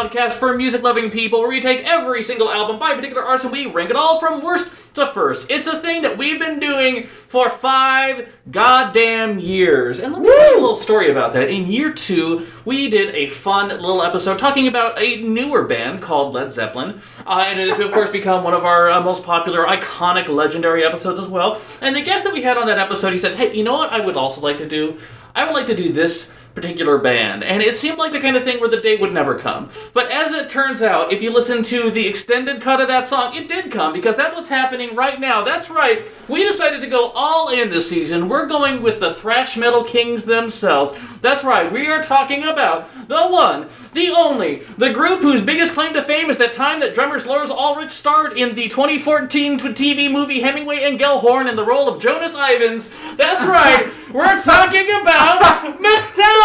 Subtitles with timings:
[0.00, 3.44] podcast for music loving people where we take every single album by a particular artist
[3.44, 5.50] and we rank it all from worst to first.
[5.50, 9.98] It's a thing that we've been doing for five goddamn years.
[9.98, 11.50] And let me tell you a little story about that.
[11.50, 16.32] In year two, we did a fun little episode talking about a newer band called
[16.32, 17.02] Led Zeppelin.
[17.26, 20.82] Uh, and it has, of course, become one of our uh, most popular, iconic, legendary
[20.82, 21.60] episodes as well.
[21.82, 23.92] And the guest that we had on that episode, he said, Hey, you know what
[23.92, 24.98] I would also like to do?
[25.34, 27.44] I would like to do this particular band.
[27.44, 29.70] And it seemed like the kind of thing where the day would never come.
[29.94, 33.34] But as it turns out, if you listen to the extended cut of that song,
[33.34, 35.44] it did come because that's what's happening right now.
[35.44, 36.04] That's right.
[36.28, 38.28] We decided to go all in this season.
[38.28, 40.92] We're going with the thrash metal kings themselves.
[41.20, 41.70] That's right.
[41.70, 46.30] We are talking about the one, the only, the group whose biggest claim to fame
[46.30, 50.98] is that time that drummers Lars Ulrich starred in the 2014 TV movie Hemingway and
[50.98, 52.90] Gellhorn in the role of Jonas Ivens.
[53.16, 53.92] That's right.
[54.12, 56.39] We're talking about Metallica!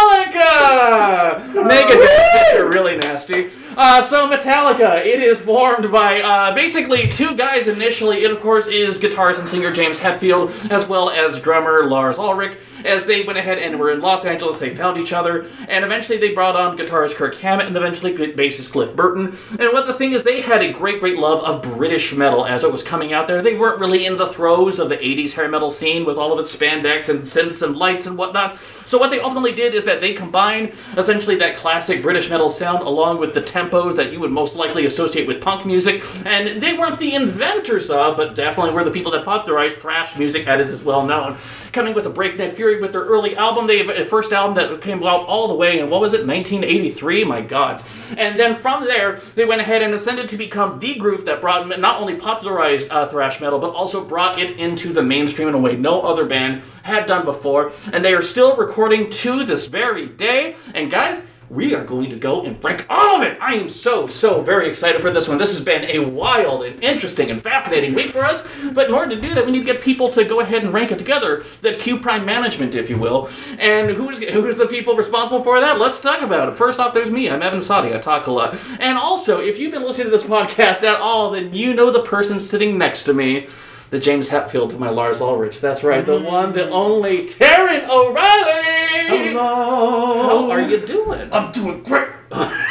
[1.54, 3.50] Megadeth, you're really nasty.
[3.76, 8.24] Uh, so Metallica, it is formed by uh, basically two guys initially.
[8.24, 12.58] It of course is guitarist and singer James Hetfield, as well as drummer Lars Ulrich.
[12.86, 16.18] As they went ahead and were in Los Angeles, they found each other, and eventually
[16.18, 19.36] they brought on guitarist Kirk Hammett and eventually bassist Cliff Burton.
[19.58, 22.62] And what the thing is, they had a great, great love of British metal as
[22.62, 23.42] it was coming out there.
[23.42, 26.38] They weren't really in the throes of the 80s hair metal scene with all of
[26.38, 28.58] its spandex and synths and lights and whatnot.
[28.86, 32.82] So what they ultimately did is that they combined essentially that classic British metal sound
[32.82, 36.04] along with the tempos that you would most likely associate with punk music.
[36.24, 40.46] And they weren't the inventors of, but definitely were the people that popularized thrash music
[40.46, 41.36] as is well known.
[41.76, 44.80] Coming with a breakneck fury with their early album, they have a first album that
[44.80, 47.24] came out all the way in what was it, 1983?
[47.24, 47.82] My God!
[48.16, 51.68] And then from there, they went ahead and ascended to become the group that brought
[51.78, 55.58] not only popularized uh, thrash metal, but also brought it into the mainstream in a
[55.58, 57.72] way no other band had done before.
[57.92, 60.56] And they are still recording to this very day.
[60.72, 63.38] And guys, we are going to go and rank all of it.
[63.40, 65.38] I am so, so very excited for this one.
[65.38, 68.46] This has been a wild and interesting and fascinating week for us.
[68.72, 70.72] But in order to do that, we need to get people to go ahead and
[70.72, 71.44] rank it together.
[71.62, 73.28] The Q Prime management, if you will.
[73.58, 75.78] And who's who's the people responsible for that?
[75.78, 76.56] Let's talk about it.
[76.56, 77.30] First off, there's me.
[77.30, 77.94] I'm Evan Sadi.
[77.94, 78.58] I talk a lot.
[78.80, 82.02] And also, if you've been listening to this podcast at all, then you know the
[82.02, 83.48] person sitting next to me
[83.90, 85.60] the James Hetfield to my Lars Ulrich.
[85.60, 89.30] That's right, the one, the only Taran O'Reilly.
[89.30, 90.22] Hello.
[90.22, 91.32] How are you doing?
[91.32, 92.08] I'm doing great.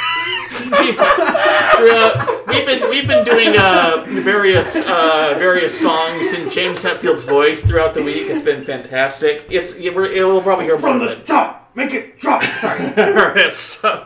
[0.68, 7.64] Uh, we've been we've been doing uh, various uh, various songs in James Hetfield's voice
[7.64, 8.24] throughout the week.
[8.30, 9.46] It's been fantastic.
[9.50, 11.25] It's yeah, we're, we'll probably hear more From of the it.
[11.25, 12.44] top, make it drop.
[12.44, 12.86] Sorry.
[12.97, 14.02] Alright, so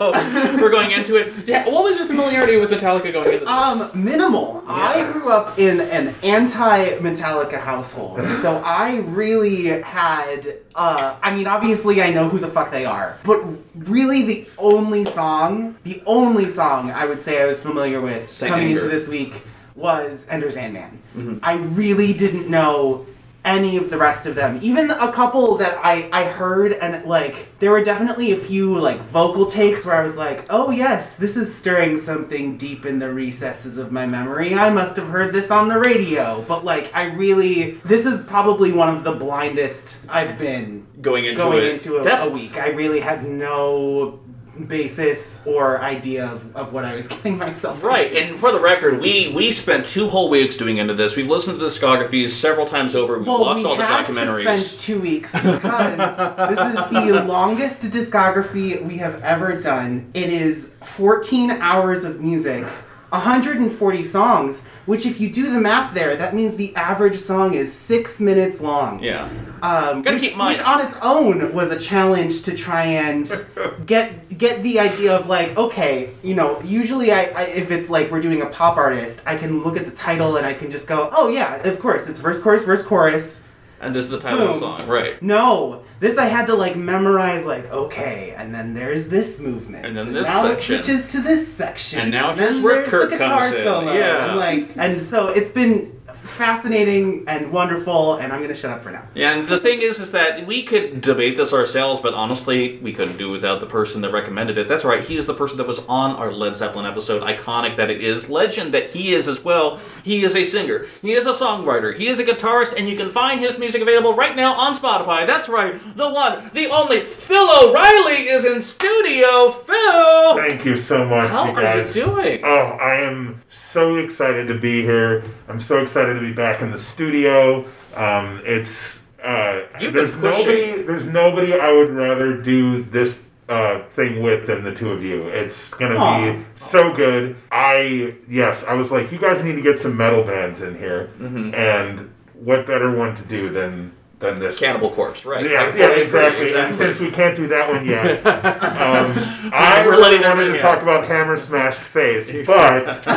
[0.59, 1.47] we're going into it.
[1.47, 3.49] Yeah, what was your familiarity with Metallica going into this?
[3.49, 4.63] Um, minimal.
[4.67, 10.55] I grew up in an anti-Metallica household, so I really had.
[10.75, 13.43] Uh, I mean, obviously, I know who the fuck they are, but
[13.75, 18.51] really, the only song, the only song I would say I was familiar with Saint
[18.51, 18.79] coming Anger.
[18.83, 19.41] into this week
[19.75, 20.99] was Enter Sandman.
[21.43, 23.05] I really didn't know
[23.45, 24.59] any of the rest of them.
[24.61, 28.99] Even a couple that I, I heard and like there were definitely a few like
[29.01, 33.11] vocal takes where I was like, "Oh yes, this is stirring something deep in the
[33.13, 34.53] recesses of my memory.
[34.55, 38.71] I must have heard this on the radio." But like I really this is probably
[38.71, 41.71] one of the blindest I've been going into going it.
[41.73, 42.57] into a, That's a week.
[42.57, 44.19] I really had no
[44.67, 48.19] basis or idea of, of what I was getting myself Right, into.
[48.31, 51.15] and for the record, we we spent two whole weeks doing into this.
[51.15, 53.17] We've listened to the discographies several times over.
[53.17, 54.45] We've Well, watched we all the documentaries.
[54.45, 56.17] to spend two weeks because
[56.49, 60.09] this is the longest discography we have ever done.
[60.13, 62.65] It is 14 hours of music,
[63.11, 67.71] 140 songs, which, if you do the math there, that means the average song is
[67.73, 68.99] six minutes long.
[69.01, 69.25] yeah,
[69.61, 72.83] Um, Gotta which, keep in mind- which on its own was a challenge to try
[72.83, 73.29] and
[73.85, 78.09] get get the idea of like okay you know usually I, I if it's like
[78.11, 80.87] we're doing a pop artist I can look at the title and I can just
[80.87, 83.41] go oh yeah of course it's verse chorus verse chorus
[83.81, 84.59] and this is the title of the Boom.
[84.59, 85.21] song, right?
[85.21, 89.97] no this I had to like memorize like okay and then there's this movement And
[89.97, 90.75] then this now section.
[90.75, 93.63] it switches to this section And now then here's where there's the guitar comes in.
[93.63, 94.29] solo Yeah.
[94.29, 95.98] and like and so it's been
[96.29, 99.03] fascinating and wonderful, and I'm gonna shut up for now.
[99.15, 103.17] And the thing is, is that we could debate this ourselves, but honestly, we couldn't
[103.17, 104.67] do without the person that recommended it.
[104.67, 107.21] That's right, he is the person that was on our Led Zeppelin episode.
[107.23, 109.79] Iconic that it is, legend that he is as well.
[110.03, 113.09] He is a singer, he is a songwriter, he is a guitarist, and you can
[113.09, 115.25] find his music available right now on Spotify.
[115.25, 119.51] That's right, the one, the only, Phil O'Reilly is in studio.
[119.51, 121.95] Phil, Thank you so much, how you are guys.
[121.95, 122.41] you doing?
[122.43, 125.23] Oh, I am so excited to be here.
[125.47, 127.65] I'm so excited to be back in the studio.
[127.95, 130.45] Um, it's uh, You've been there's pushing.
[130.45, 133.19] nobody there's nobody I would rather do this
[133.49, 135.23] uh, thing with than the two of you.
[135.29, 136.33] It's gonna Aw.
[136.33, 137.35] be so good.
[137.51, 141.09] I yes, I was like, you guys need to get some metal bands in here,
[141.19, 141.53] Mm-hmm.
[141.55, 144.55] and what better one to do than than this?
[144.55, 144.59] one?
[144.69, 145.43] Cannibal Corpse, right?
[145.49, 146.53] Yeah, fully yeah, agree, exactly.
[146.53, 150.47] And since we can't do that one yet, um, I We're really letting them wanted
[150.47, 150.61] in, to yeah.
[150.61, 152.85] talk about Hammer Smashed Face, but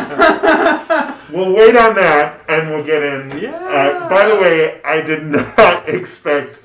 [1.30, 3.38] we'll wait on that and we'll get in.
[3.38, 3.56] Yeah.
[3.56, 5.24] Uh, by the way, I did
[5.58, 6.58] not expect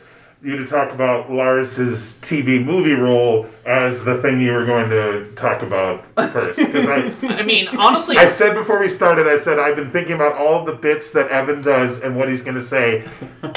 [0.43, 5.31] you to talk about Lars's TV movie role as the thing you were going to
[5.35, 6.57] talk about first.
[6.59, 10.13] Because I, I mean, honestly, I said before we started, I said I've been thinking
[10.13, 13.07] about all the bits that Evan does and what he's going to say.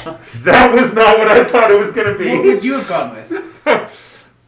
[0.42, 2.30] That was not what I thought it was going to be.
[2.30, 3.30] What would you have gone with?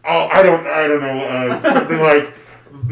[0.04, 1.20] Oh, I don't, I don't know.
[1.20, 2.34] Uh, something like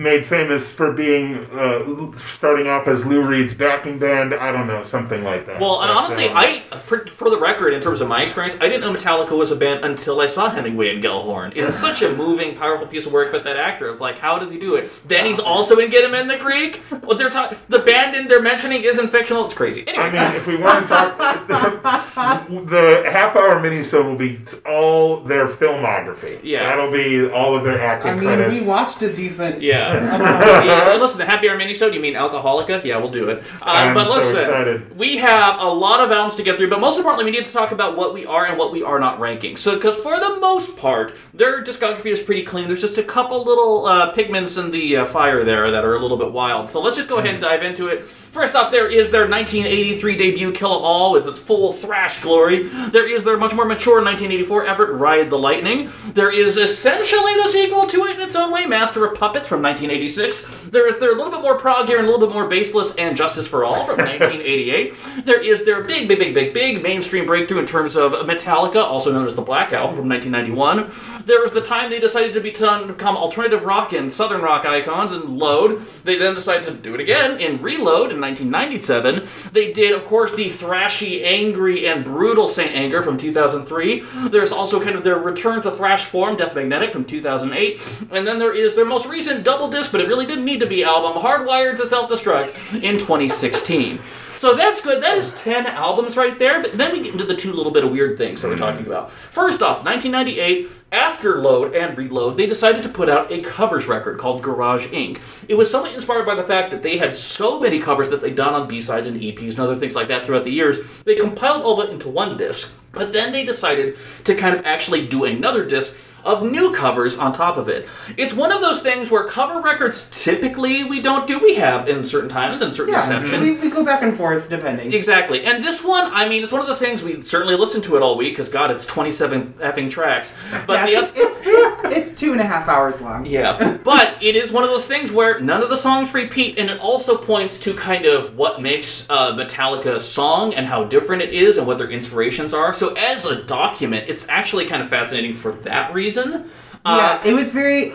[0.00, 4.32] made famous for being uh, starting off as Lou Reed's backing band.
[4.34, 5.60] I don't know, something like that.
[5.60, 8.56] Well, and But, honestly, um, I, for for the record, in terms of my experience,
[8.60, 11.50] I didn't know Metallica was a band until I saw Hemingway and Gellhorn.
[11.50, 14.18] It is such a moving, powerful piece of work, but that actor, I was like,
[14.18, 14.90] how does he do it?
[15.06, 16.76] Then he's also in Get Him in the Greek.
[17.04, 19.44] What they're talking, the band in they're mentioning isn't fictional.
[19.44, 19.86] It's crazy.
[19.86, 21.18] Anyway, I mean, if we want to talk,
[22.48, 26.40] the half-hour minisode will be all their filmography.
[26.42, 26.64] Yeah.
[26.64, 28.60] that'll be all of their acting I mean, credits.
[28.62, 29.60] we watched a decent.
[29.60, 29.89] yeah.
[30.64, 30.96] yeah.
[31.00, 31.94] Listen, the Happy Hour minisode.
[31.94, 32.84] You mean Alcoholica?
[32.84, 33.44] Yeah, we'll do it.
[33.62, 34.96] Uh, but so listen, excited.
[34.96, 37.52] we have a lot of albums to get through, but most importantly, we need to
[37.52, 39.56] talk about what we are and what we are not ranking.
[39.56, 42.66] So, because for the most part, their discography is pretty clean.
[42.66, 46.00] There's just a couple little uh, pigments in the uh, fire there that are a
[46.00, 46.70] little bit wild.
[46.70, 48.06] So let's just go ahead and dive into it.
[48.32, 52.62] First off, there is their 1983 debut, Kill 'Em All, with its full thrash glory.
[52.92, 55.90] There is their much more mature 1984 effort, Ride the Lightning.
[56.14, 59.62] There is essentially the sequel to it in its own way, Master of Puppets from
[59.62, 60.46] 1986.
[60.70, 63.16] There is their little bit more prog here and a little bit more baseless and
[63.16, 64.94] Justice for All from 1988.
[65.24, 69.12] There is their big, big, big, big, big mainstream breakthrough in terms of Metallica, also
[69.12, 70.88] known as the Black Album from 1991.
[71.26, 75.10] There was the time they decided to become, become alternative rock and southern rock icons
[75.10, 75.82] and Load.
[76.04, 79.28] They then decided to do it again in Reload in 1997.
[79.52, 84.00] They did, of course, the thrashy, angry, and brutal Saint Anger from 2003.
[84.28, 87.80] There's also kind of their return to thrash form, Death Magnetic from 2008.
[88.10, 90.66] And then there is their most recent double disc, but it really didn't need to
[90.66, 94.00] be album, Hardwired to Self Destruct in 2016.
[94.40, 95.02] So that's good.
[95.02, 96.62] That is 10 albums right there.
[96.62, 98.64] But then we get into the two little bit of weird things that we're mm-hmm.
[98.64, 99.12] talking about.
[99.12, 104.18] First off, 1998, after Load and Reload, they decided to put out a covers record
[104.18, 105.20] called Garage Inc.
[105.46, 108.34] It was somewhat inspired by the fact that they had so many covers that they'd
[108.34, 110.78] done on B-sides and EPs and other things like that throughout the years.
[111.02, 112.72] They compiled all that into one disc.
[112.92, 115.94] But then they decided to kind of actually do another disc
[116.24, 117.88] of new covers on top of it.
[118.16, 121.38] It's one of those things where cover records typically we don't do.
[121.38, 123.42] We have in certain times and certain Yeah, exceptions.
[123.42, 124.92] we, we go back and forth depending.
[124.92, 125.44] Exactly.
[125.44, 128.02] And this one, I mean, it's one of the things we certainly listen to it
[128.02, 130.32] all week because God, it's 27 effing tracks.
[130.66, 133.24] But the it's, it's, it's, it's two and a half hours long.
[133.26, 136.68] yeah, but it is one of those things where none of the songs repeat, and
[136.70, 141.22] it also points to kind of what makes uh, Metallica a song and how different
[141.22, 142.72] it is and what their inspirations are.
[142.74, 146.09] So, as a document, it's actually kind of fascinating for that reason.
[146.16, 147.92] Uh, yeah, it was very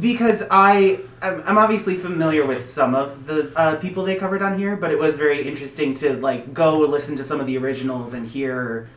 [0.00, 4.58] because I I'm, I'm obviously familiar with some of the uh, people they covered on
[4.58, 8.12] here, but it was very interesting to like go listen to some of the originals
[8.14, 8.88] and hear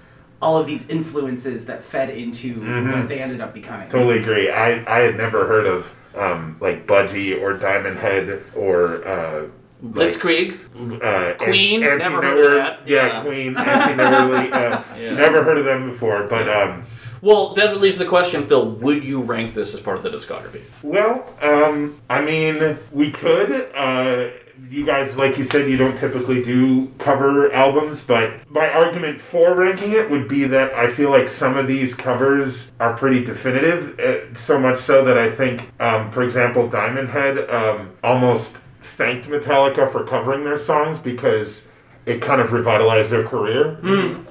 [0.42, 2.92] all of these influences that fed into Mm-hmm.
[2.92, 3.88] what they ended up becoming.
[3.90, 4.50] Totally agree.
[4.50, 9.48] I, I had never heard of um, like Budgie or Diamond Head or uh,
[9.84, 10.60] like, Blitzkrieg.
[11.02, 12.88] uh, Queen, An- never Anti heard of Newer- that.
[12.88, 13.22] Yeah, Yeah.
[13.24, 14.52] Queen, Anti Neverly.
[14.52, 15.14] Uh, Yeah.
[15.14, 16.84] Never heard of them before, but um,
[17.22, 18.72] Well, that leaves the question, Phil.
[18.72, 20.64] Would you rank this as part of the discography?
[20.82, 23.72] well, um, I mean, we could.
[23.76, 24.30] Uh,
[24.70, 29.56] you guys, like you said, you don't typically do cover albums, but my argument for
[29.56, 34.00] ranking it would be that I feel like some of these covers are pretty definitive.
[34.00, 38.58] Uh, so much so that I think, um, for example, Diamond Head um, almost
[38.98, 41.68] thanked Metallica for covering their songs because
[42.06, 43.78] it kind of revitalized their career.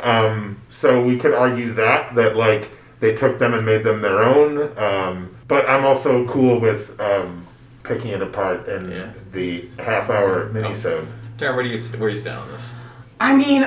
[0.03, 2.71] Um, so we could argue that that like
[3.01, 4.77] they took them and made them their own.
[4.79, 7.47] Um, but I'm also cool with um,
[7.83, 9.11] picking it apart in Yeah.
[9.33, 11.07] the half hour minisode.
[11.39, 12.71] Taran, where do you where do you stand on this?
[13.19, 13.63] I mean,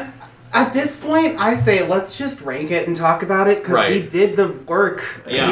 [0.54, 4.06] at this point, I say let's just rank it and talk about it because we
[4.08, 5.22] did the work.
[5.28, 5.50] Yeah.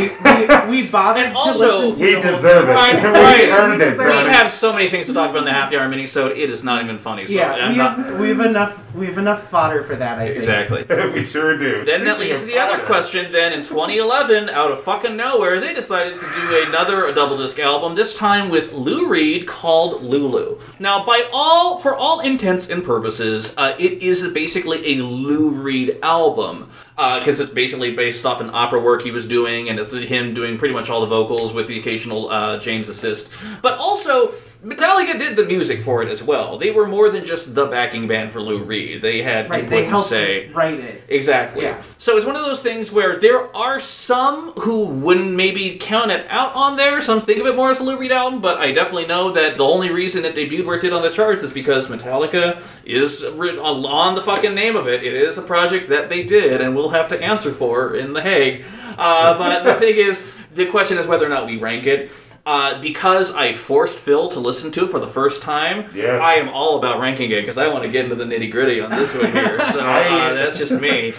[0.68, 2.72] We, we, we bothered And to also- listen to We the whole deserve it.
[2.74, 3.50] Right, we right.
[3.50, 3.98] earned it.
[3.98, 6.38] We We have so many things to talk about in the happy hour minisode.
[6.38, 7.26] It is not even funny.
[7.28, 8.88] So Yeah, I'm we not- have, we have enough.
[8.94, 10.20] We have enough fodder for that.
[10.20, 10.38] I think.
[10.38, 10.84] exactly.
[11.14, 11.86] we sure do.
[11.86, 13.32] Then that Speaking leads to the other question.
[13.32, 17.96] Then in 2011, out of fucking nowhere, they decided to do another double disc album.
[17.96, 20.60] This time with Lou Reed called Lulu.
[20.78, 26.00] Now, by all for all intents and purposes, uh, it is basically a Lou Reed
[26.02, 30.34] album because it's basically based off an opera work he was doing, and it's him
[30.34, 33.32] doing pretty much all the vocals with the occasional uh, James assist.
[33.62, 34.34] But also.
[34.64, 36.60] Metallica did the music for it as well.
[36.60, 39.02] They were more than just the backing band for Lou Reed.
[39.02, 39.62] They had Right.
[39.62, 40.50] input They helped say.
[40.54, 41.02] write it.
[41.10, 41.64] Exactly.
[41.64, 41.78] Yeah.
[41.98, 46.28] So it's one of those things where there are some who wouldn't maybe count it
[46.30, 47.02] out on there.
[47.02, 49.58] Some think of it more as a Lou Reed album, but I definitely know that
[49.58, 53.24] the only reason it debuted where it did on the charts is because Metallica is
[53.24, 55.04] on the fucking name of it.
[55.04, 58.22] It is a project that they did and we'll have to answer for in The
[58.22, 58.64] Hague.
[58.96, 62.12] Uh, but the thing is, the question is whether or not we rank it.
[62.46, 66.22] Uh, because I forced Phil to listen to it for the first time, Yes.
[66.22, 68.82] I am all about ranking it because I want to get into the nitty gritty
[68.82, 69.60] on this one here.
[69.72, 71.14] So uh, that's just me.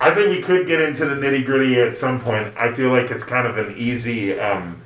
[0.00, 2.52] I think we could get into the nitty gritty at some point.
[2.58, 4.80] I feel like it's kind of an easy um,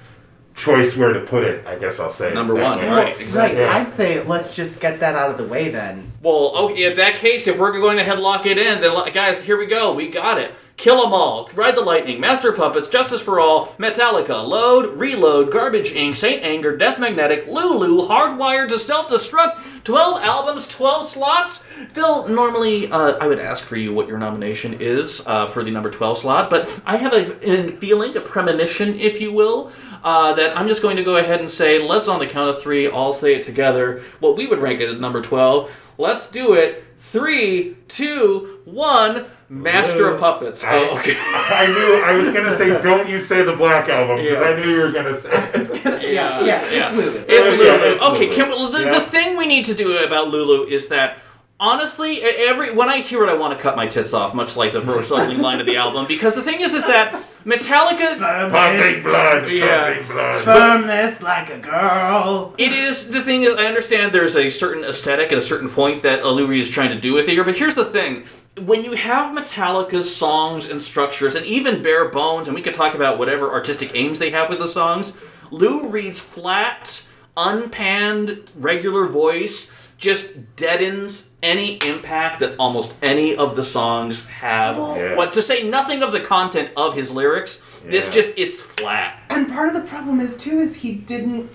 [0.55, 1.67] choice where to put it.
[1.67, 2.89] I guess I'll say Number one, way.
[2.89, 2.97] right.
[3.15, 3.21] Right.
[3.21, 3.61] exactly.
[3.61, 3.73] Yeah.
[3.75, 6.13] I'd say let's just get that out of the way then.
[6.23, 9.57] Well, okay, in that case, if we're going to headlock it in, then guys, here
[9.57, 9.95] we go.
[9.95, 10.53] We got it.
[10.79, 11.51] Kill 'em all.
[11.55, 12.21] Ride the Lightning.
[12.21, 12.89] Master Puppets.
[12.89, 13.75] Justice for All.
[13.79, 14.47] Metallica.
[14.47, 14.97] Load.
[14.97, 15.51] Reload.
[15.51, 16.15] Garbage Inc.
[16.15, 16.77] Saint Anger.
[16.77, 17.49] Death Magnetic.
[17.49, 18.07] Lulu.
[18.07, 19.59] Hardwired to Self Destruct.
[19.83, 21.65] 12 albums, 12 slots.
[21.93, 25.71] Phil, normally uh, I would ask for you what your nomination is uh, for the
[25.71, 29.73] number 12 slot, but I have a, a feeling, a premonition, if you will,
[30.05, 32.61] uh, that I'm just going to go ahead and say, let's on the count of
[32.61, 35.75] three all say it together, what we would rank it at number 12.
[35.97, 36.85] Let's do it.
[37.01, 39.25] Three, two, one.
[39.51, 40.63] Master of uh, Puppets.
[40.63, 41.17] I, Oh, okay.
[41.19, 44.49] I knew I was gonna say, don't you say the Black Album because Yeah.
[44.49, 45.31] I knew you were gonna say.
[45.83, 47.25] Gonna, yeah, yeah, it's Lulu.
[47.27, 47.93] It's Yeah, Lulu.
[47.95, 48.35] it's okay, Lulu.
[48.35, 48.99] can we, the, Yeah.
[48.99, 51.19] the thing we need to do about Lulu is that
[51.61, 54.73] honestly, every when I hear it, I want to cut my tits off, much like
[54.73, 56.07] the first opening line of the album.
[56.07, 57.15] Because the thing is, is that
[57.45, 58.19] Metallica.
[58.19, 59.95] Pumping blood, Yeah.
[59.95, 60.41] pumping blood.
[60.45, 62.55] Firm this like a girl.
[62.59, 66.03] It is the thing is I understand there's a certain aesthetic at a certain point
[66.03, 68.25] that Lou Reed is trying to do with it here, but here's the thing.
[68.61, 72.95] When you have Metallica's songs and structures, and even bare bones, and we could talk
[72.95, 75.13] about whatever artistic aims they have with the songs,
[75.51, 77.05] Lou Reed's flat,
[77.37, 84.77] unpanned, regular voice just deadens any impact that almost any of the songs have.
[84.77, 85.17] Yeah.
[85.17, 89.21] What to say nothing of the content of his lyrics, it's just it's flat.
[89.29, 91.51] And part of the problem is too is he didn't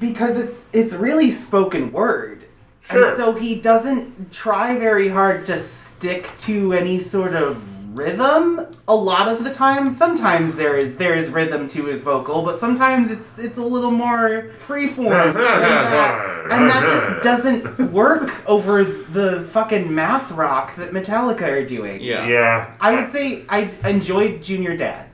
[0.00, 2.43] because it's it's really spoken word.
[2.90, 3.06] Sure.
[3.06, 8.94] And so he doesn't try very hard to stick to any sort of rhythm a
[8.94, 9.90] lot of the time.
[9.90, 13.90] Sometimes there is there is rhythm to his vocal, but sometimes it's it's a little
[13.90, 15.34] more freeform.
[15.34, 15.38] Uh-huh.
[15.38, 17.14] and, that, and that uh-huh.
[17.14, 22.02] just doesn't work over the fucking math rock that Metallica are doing.
[22.02, 22.26] Yeah.
[22.26, 22.74] Yeah.
[22.80, 25.08] I would say I enjoyed Junior Dad.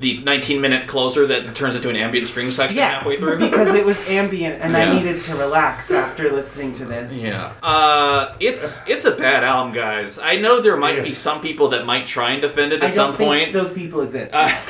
[0.00, 3.38] The 19 minute closer that turns into an ambient string section Yeah, halfway through.
[3.38, 4.90] because it was ambient and Yeah.
[4.90, 7.22] I needed to relax after listening to this.
[7.24, 10.18] yeah, uh, it's it's a bad album, guys.
[10.18, 12.94] I know there might be some people that might try and defend it I at
[12.94, 13.52] don't some think point.
[13.52, 14.34] those people exist.
[14.34, 14.50] Uh,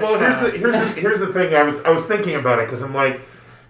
[0.00, 1.54] Well, here's the here's the, here's the thing.
[1.56, 3.20] I was I was thinking about it because I'm like,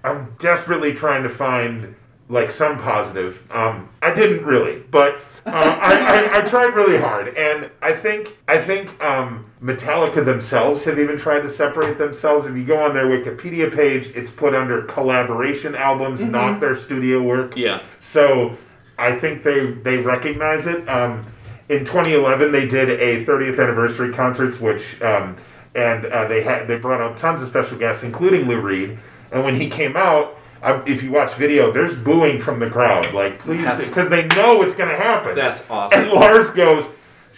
[0.05, 1.95] I'm desperately trying to find
[2.29, 3.43] like some positive.
[3.51, 5.21] Um, I didn't really, but
[5.53, 10.85] uh, I, I I tried really hard, and I think I think um, Metallica themselves
[10.85, 12.47] have even tried to separate themselves.
[12.47, 17.23] If you go on their Wikipedia page, it's put under collaboration albums, not their studio
[17.23, 17.57] work.
[17.57, 18.57] yeah, So
[18.99, 20.89] I think they they recognize it.
[20.89, 21.27] Um,
[21.69, 25.37] in 2011, they did a 30th anniversary concerts, which um,
[25.75, 28.99] and uh, they had they brought out tons of special guests, including Lou Reed.
[29.31, 33.13] And when he came out, uh, if you watch video, there's booing from the crowd,
[33.13, 35.35] like please, because they know it's going to happen.
[35.35, 36.03] that's awesome.
[36.03, 36.11] and.
[36.13, 36.87] Lars goes.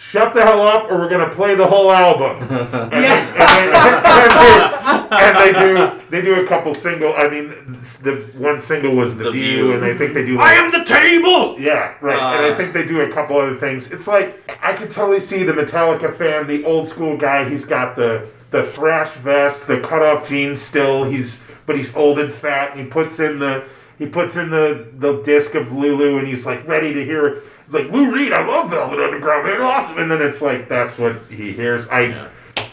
[0.02, 2.38] Shut the hell up, or we're gonna play the whole album.
[2.50, 5.08] and, yeah.
[5.10, 7.12] and they, and they do they do a couple single.
[7.14, 7.50] I mean,
[8.02, 9.72] the one single was the, The view, View.
[9.74, 10.40] and I think they do.
[10.40, 11.54] I am the table.
[11.60, 12.18] yeah, right.
[12.36, 13.90] and Uh, I think they do a couple other things.
[13.90, 17.44] It's like I could totally see the Metallica fan, the old school guy.
[17.46, 20.62] He's got the the thrash vest, the cut off jeans.
[20.62, 22.72] Still, he's but he's old and fat.
[22.72, 23.64] And he puts in the
[23.96, 27.44] he puts in the the disc of Lulu, and he's like ready to hear.
[27.64, 29.98] It's like Lou Reed, I love Velvet Underground, man, awesome.
[29.98, 31.86] And then it's like that's what he hears.
[31.86, 32.00] I.
[32.06, 32.28] Yeah.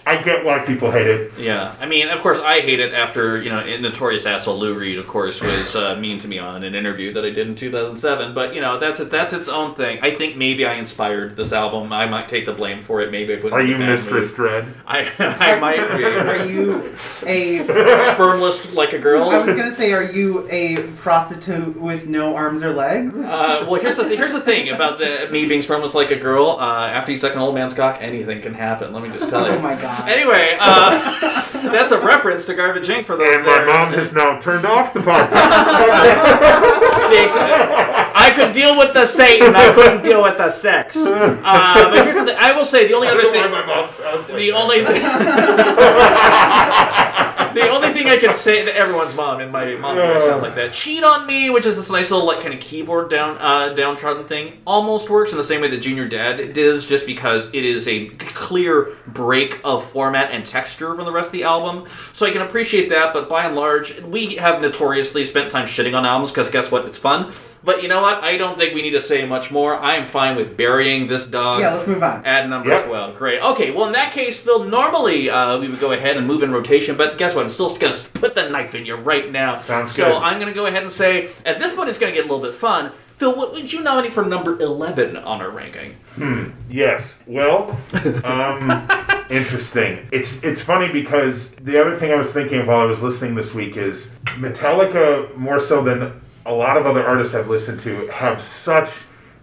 [0.08, 1.34] I get why people hate it.
[1.38, 4.98] Yeah, I mean, of course, I hate it after you know, notorious asshole Lou Reed,
[4.98, 8.34] of course, was uh, mean to me on an interview that I did in 2007.
[8.34, 9.12] But you know, that's it.
[9.12, 10.00] that's its own thing.
[10.02, 11.92] I think maybe I inspired this album.
[11.92, 13.12] I might take the blame for it.
[13.12, 13.52] Maybe I put.
[13.54, 14.36] Are you Mistress mood.
[14.36, 14.74] Dread?
[14.88, 16.94] I I might be Are you
[17.26, 17.60] a?
[18.16, 19.30] spermless like a girl.
[19.30, 23.16] I was gonna say, are you a prostitute with no arms or legs?
[23.16, 26.16] Uh, well, here's the th- here's the thing about the me being spermless like a
[26.16, 26.58] girl.
[26.60, 28.94] Uh, after you suck an old man's cock, anything can happen.
[28.94, 29.54] Let me just tell you.
[29.54, 29.97] Oh my god.
[30.06, 33.06] Anyway, uh, that's a reference to Garbage Inc.
[33.06, 33.66] for those And my there.
[33.68, 35.32] mom has now turned off the podcast.
[38.20, 39.56] I could deal with the Satan.
[39.56, 40.96] I couldn't deal with the sex.
[40.98, 42.38] Uh, but here's the thing.
[42.40, 43.52] I will say the only I other don't know why thing.
[43.52, 44.62] my mom sounds like The that.
[44.62, 44.82] only
[47.62, 50.74] the only thing I can say to everyone's mom and my mom sounds like that.
[50.74, 54.28] Cheat on me, which is this nice little like kind of keyboard down uh, downtrodden
[54.28, 57.88] thing, almost works in the same way that Junior Dad does, just because it is
[57.88, 61.88] a clear break of format and texture from the rest of the album.
[62.14, 65.96] So I can appreciate that, but by and large, we have notoriously spent time shitting
[65.96, 66.86] on albums because guess what?
[66.86, 67.34] It's fun.
[67.64, 68.24] But you know what?
[68.24, 69.76] I don't think we need to say much more.
[69.78, 71.60] I am fine with burying this dog.
[71.62, 72.26] Yeah, let's move on.
[72.26, 72.86] At number Yep.
[72.86, 73.16] 12.
[73.18, 73.42] Great.
[73.42, 76.52] Okay, well, in that case, Phil, normally uh, we would go ahead and move in
[76.52, 77.44] rotation, but guess what?
[77.44, 79.58] I'm still going to put the knife in you right now.
[79.58, 80.14] Sounds so good.
[80.16, 82.32] I'm going to go ahead and say, at this point, it's going to get a
[82.32, 82.92] little bit fun.
[83.18, 85.94] Phil, what would you nominate for number 11 on our ranking?
[86.16, 86.50] Hmm.
[86.70, 87.18] Yes.
[87.26, 87.76] Well,
[88.24, 88.88] um,
[89.32, 90.08] interesting.
[90.12, 93.34] It's it's funny because the other thing I was thinking of while I was listening
[93.34, 96.14] this week is Metallica, more so than
[96.48, 98.92] a lot of other artists I've listened to, have such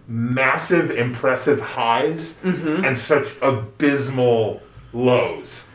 [0.07, 4.61] massive, impressive highs and such abysmal
[4.93, 5.69] lows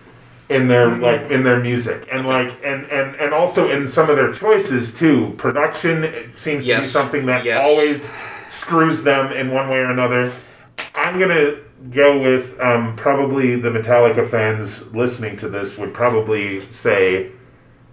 [0.49, 2.08] in their like in their music.
[2.12, 5.32] And like and and and also in some of their choices too.
[5.38, 7.64] Production seems to be something that Yes.
[7.64, 8.10] always
[8.50, 10.32] screws them in one way or another.
[10.94, 11.56] I'm gonna
[11.92, 17.30] go with um, probably the metallica fans listening to this would probably say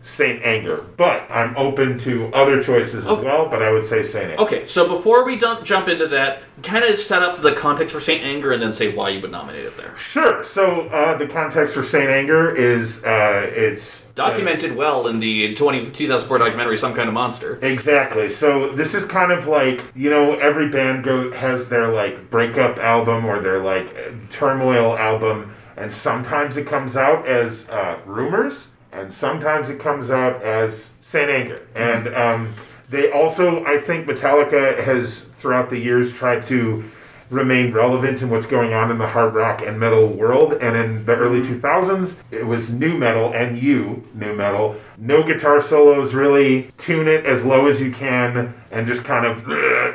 [0.08, 4.32] saint anger but i'm open to other choices as well but i would say saint
[4.32, 7.94] anger Okay, so before we dump, jump into that, kind of set up the context
[7.94, 9.98] for Saint Anger and then say why you would nominate it there.
[9.98, 15.20] sure so uh, the context for saint anger is uh, it's uh, Documented well in
[15.20, 17.60] the 20, 2004 documentary Some Kind of Monster.
[17.62, 18.30] Exactly.
[18.30, 22.78] So this is kind of like you know every band go has their like breakup
[22.78, 23.94] album or their like
[24.32, 30.42] turmoil album, and sometimes it comes out as uh, Rumours, and sometimes it comes out
[30.42, 31.68] as Saint Anger.
[31.76, 32.54] And um,
[32.90, 36.84] they also, I think, Metallica has throughout the years tried to
[37.30, 40.54] remain relevant in what's going on in the hard rock and metal world.
[40.54, 44.78] And in the early 2000s, it was nu metal and you, nu metal.
[44.98, 49.48] No guitar solos, really tune it as low as you can and just kind of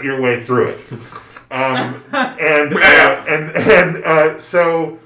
[0.05, 0.81] your way through it.
[1.53, 4.99] Um, and, uh, and, and uh, so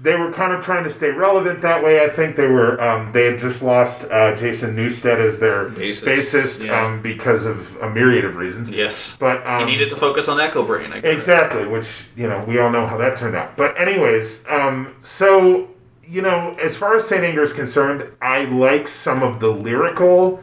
[0.00, 2.04] they were kind of trying to stay relevant that way.
[2.04, 2.80] I think they were.
[2.80, 6.84] Um, they had just lost uh, Jason Newsted as their Bassist, bassist, yeah.
[6.84, 8.70] um, because of a myriad of reasons.
[8.70, 9.16] Yes.
[9.18, 10.92] But um, You needed to focus on Echobrain.
[10.92, 11.12] I guess.
[11.12, 13.56] Exactly, which you know we all know how that turned out.
[13.56, 15.68] But anyways, um, so
[16.06, 20.42] you know, as far as Saint Anger is concerned, I like some of the lyrical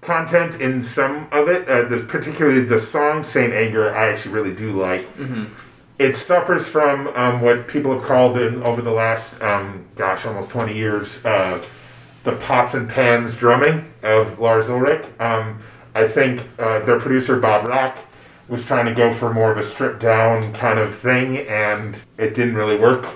[0.00, 1.68] content in some of it.
[1.68, 5.06] Uh, the, particularly the song Saint Anger, I actually really do like.
[6.00, 10.48] It suffers from um, what people have called in over the last, um, gosh, almost
[10.48, 11.62] twenty years, uh,
[12.24, 15.04] the pots and pans drumming of Lars Ulrich.
[15.18, 15.62] Um,
[15.94, 17.98] I think uh, their producer Bob Rock
[18.48, 22.34] was trying to go for more of a stripped down kind of thing, and it
[22.34, 23.06] didn't really work,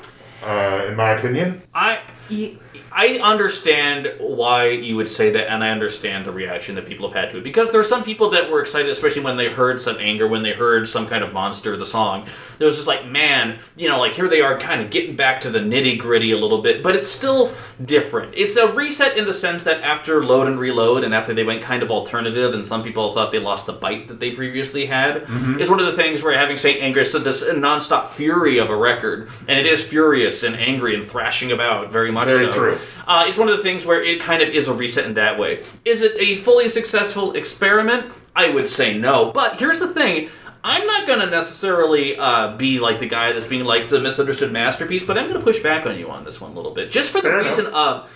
[0.44, 1.62] uh, in my opinion.
[1.74, 2.58] I E-
[2.96, 7.16] I understand why you would say that, and I understand the reaction that people have
[7.16, 9.80] had to it because there are some people that were excited, especially when they heard
[9.80, 12.28] some anger, when they heard some kind of monster, of the song.
[12.60, 15.40] It was just like, man, you know, like here they are, kind of getting back
[15.40, 17.52] to the nitty gritty a little bit, but it's still
[17.84, 18.32] different.
[18.36, 21.62] It's a reset in the sense that after Load and Reload, and after they went
[21.62, 25.24] kind of alternative, and some people thought they lost the bite that they previously had,
[25.24, 25.58] mm-hmm.
[25.58, 28.76] is one of the things where having Saint Anger is this nonstop fury of a
[28.76, 32.52] record, and it is furious and angry and thrashing about very much Very so.
[32.52, 32.78] true.
[33.06, 35.38] Uh, it's one of the things where it kind of is a reset in that
[35.38, 35.62] way.
[35.84, 38.12] Is it a fully successful experiment?
[38.36, 39.30] I would say no.
[39.32, 40.30] But here's the thing.
[40.66, 44.50] I'm not going to necessarily uh, be like the guy that's being like the misunderstood
[44.50, 46.90] masterpiece, but I'm going to push back on you on this one a little bit.
[46.90, 47.58] Just for the Fair enough.
[47.58, 48.10] reason of,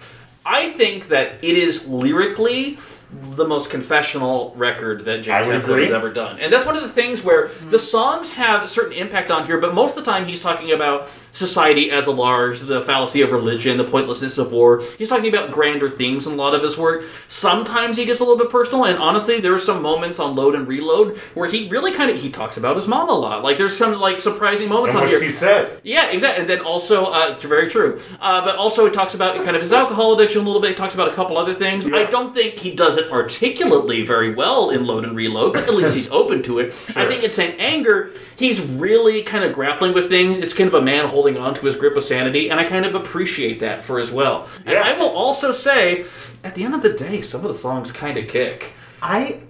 [0.46, 2.78] I think that it is lyrically
[3.10, 6.38] the most confessional record that James would Hetfield has ever done.
[6.42, 9.58] And that's one of the things where the songs have a certain impact on here,
[9.58, 13.32] but most of the time he's talking about society as a large, the fallacy of
[13.32, 14.82] religion, the pointlessness of war.
[14.98, 17.04] He's talking about grander themes in a lot of his work.
[17.28, 20.54] Sometimes he gets a little bit personal, and honestly, there are some moments on Load
[20.54, 23.42] and Reload where he really kind of he talks about his mom a lot.
[23.42, 25.20] Like there's some like surprising moments And on here.
[25.20, 25.80] she said.
[25.82, 26.42] Yeah, exactly.
[26.42, 28.00] And then also, uh, it's very true.
[28.20, 30.70] Uh, but also, he talks about kind of his alcohol addiction a little bit.
[30.70, 31.86] He talks about a couple other things.
[31.86, 35.74] I don't think he does it articulately very well in Load and Reload, but at
[35.74, 36.74] least he's open to it.
[36.96, 40.38] I think in Saint Anger, he's really kind of grappling with things.
[40.38, 42.84] It's kind of a man holding on to his grip of sanity, and I kind
[42.84, 44.48] of appreciate that for as well.
[44.66, 46.04] And I will also say,
[46.44, 48.72] at the end of the day, some of the songs kind of kick.
[49.00, 49.42] I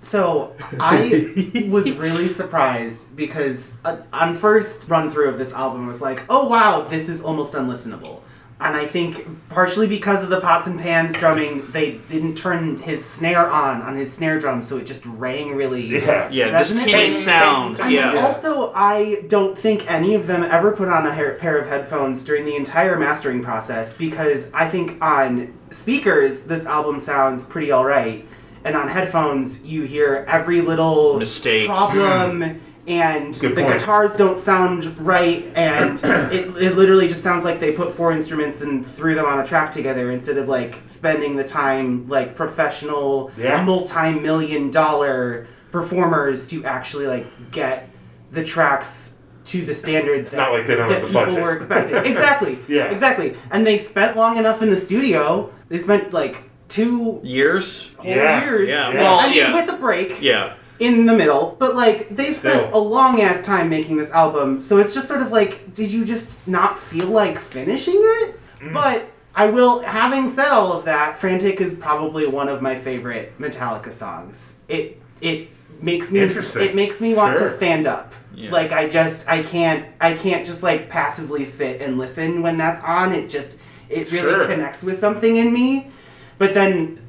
[0.00, 5.88] so I was really surprised because uh, on first run through of this album I
[5.88, 8.20] was like, oh wow, this is almost unlistenable.
[8.58, 13.04] And I think partially because of the pots and pans drumming, they didn't turn his
[13.04, 15.86] snare on on his snare drum, so it just rang really.
[15.86, 16.30] Yeah.
[16.30, 17.80] Yeah, this tinny sound.
[17.80, 18.24] And yeah.
[18.24, 22.24] also, I don't think any of them ever put on a hair, pair of headphones
[22.24, 28.26] during the entire mastering process because I think on speakers this album sounds pretty alright,
[28.64, 31.66] and on headphones you hear every little Mistake.
[31.66, 32.60] problem.
[32.88, 33.78] And Good the point.
[33.80, 35.98] guitars don't sound right, and
[36.32, 39.46] it, it literally just sounds like they put four instruments and threw them on a
[39.46, 43.64] track together instead of like spending the time like professional Yeah.
[43.64, 47.88] multi-million dollar performers to actually like get
[48.30, 51.42] the tracks to the standards not like they don't that have the people budget.
[51.42, 51.96] were expecting.
[52.04, 52.58] exactly.
[52.68, 52.84] Yeah.
[52.90, 53.36] Exactly.
[53.50, 55.52] And they spent long enough in the studio.
[55.68, 57.90] They spent like two Years?
[58.02, 58.42] Yeah.
[58.44, 58.68] years.
[58.68, 58.90] Yeah.
[58.92, 58.94] Yeah.
[59.02, 59.54] Well, I mean, yeah.
[59.54, 60.54] with a break Yeah.
[60.78, 62.78] In the middle, but like they spent Still.
[62.78, 64.60] a long ass time making this album.
[64.60, 68.40] So it's just sort of like, did you just not feel like finishing it?
[68.60, 68.72] Mm.
[68.74, 73.38] But I will, having said all of that, Frantic is probably one of my favorite
[73.38, 74.58] Metallica songs.
[74.68, 75.48] It it
[75.80, 78.14] makes me it makes me want to stand up.
[78.34, 78.50] Yeah.
[78.50, 82.80] Like I just I can't I can't just like passively sit and listen when that's
[82.82, 83.12] on.
[83.12, 83.56] It just
[83.88, 84.46] it really Sure.
[84.46, 85.90] connects with something in me.
[86.38, 87.00] But then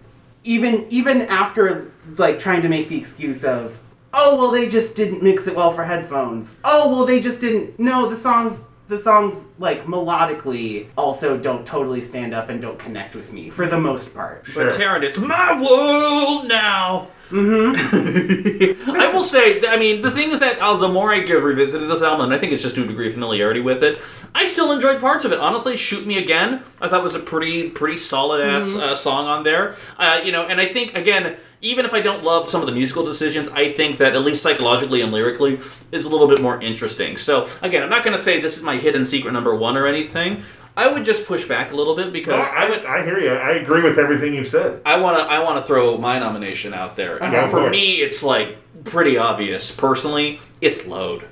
[0.48, 3.82] even even after like trying to make the excuse of
[4.14, 6.60] oh well they just didn't mix it well for headphones.
[6.64, 12.00] Oh well they just didn't no the songs the songs like melodically also don't totally
[12.00, 14.46] stand up and don't connect with me for the most part.
[14.56, 14.72] But Sure.
[14.72, 17.10] Taran, it's my world now.
[17.30, 18.92] Mm-hmm.
[18.92, 21.88] I will say, I mean, the thing is that uh, the more I give revisited
[21.88, 24.00] this album, and I think it's just due to degree of familiarity with it,
[24.34, 25.40] I still enjoyed parts of it.
[25.40, 29.44] Honestly, "Shoot Me Again" I thought was a pretty, pretty solid ass uh, song on
[29.44, 29.76] there.
[29.98, 32.74] Uh, you know, and I think again, even if I don't love some of the
[32.74, 35.60] musical decisions, I think that at least psychologically and lyrically
[35.92, 37.18] is a little bit more interesting.
[37.18, 39.88] So again, I'm not going to say this is my hidden secret number one or
[39.88, 40.44] anything.
[40.78, 42.86] I would just push back a little bit because I would.
[42.86, 43.32] I, I hear you.
[43.32, 44.80] I agree with everything you've said.
[44.86, 47.22] I want to I want to throw my nomination out there.
[47.22, 49.72] And for me, it's like pretty obvious.
[49.72, 51.28] Personally, it's load.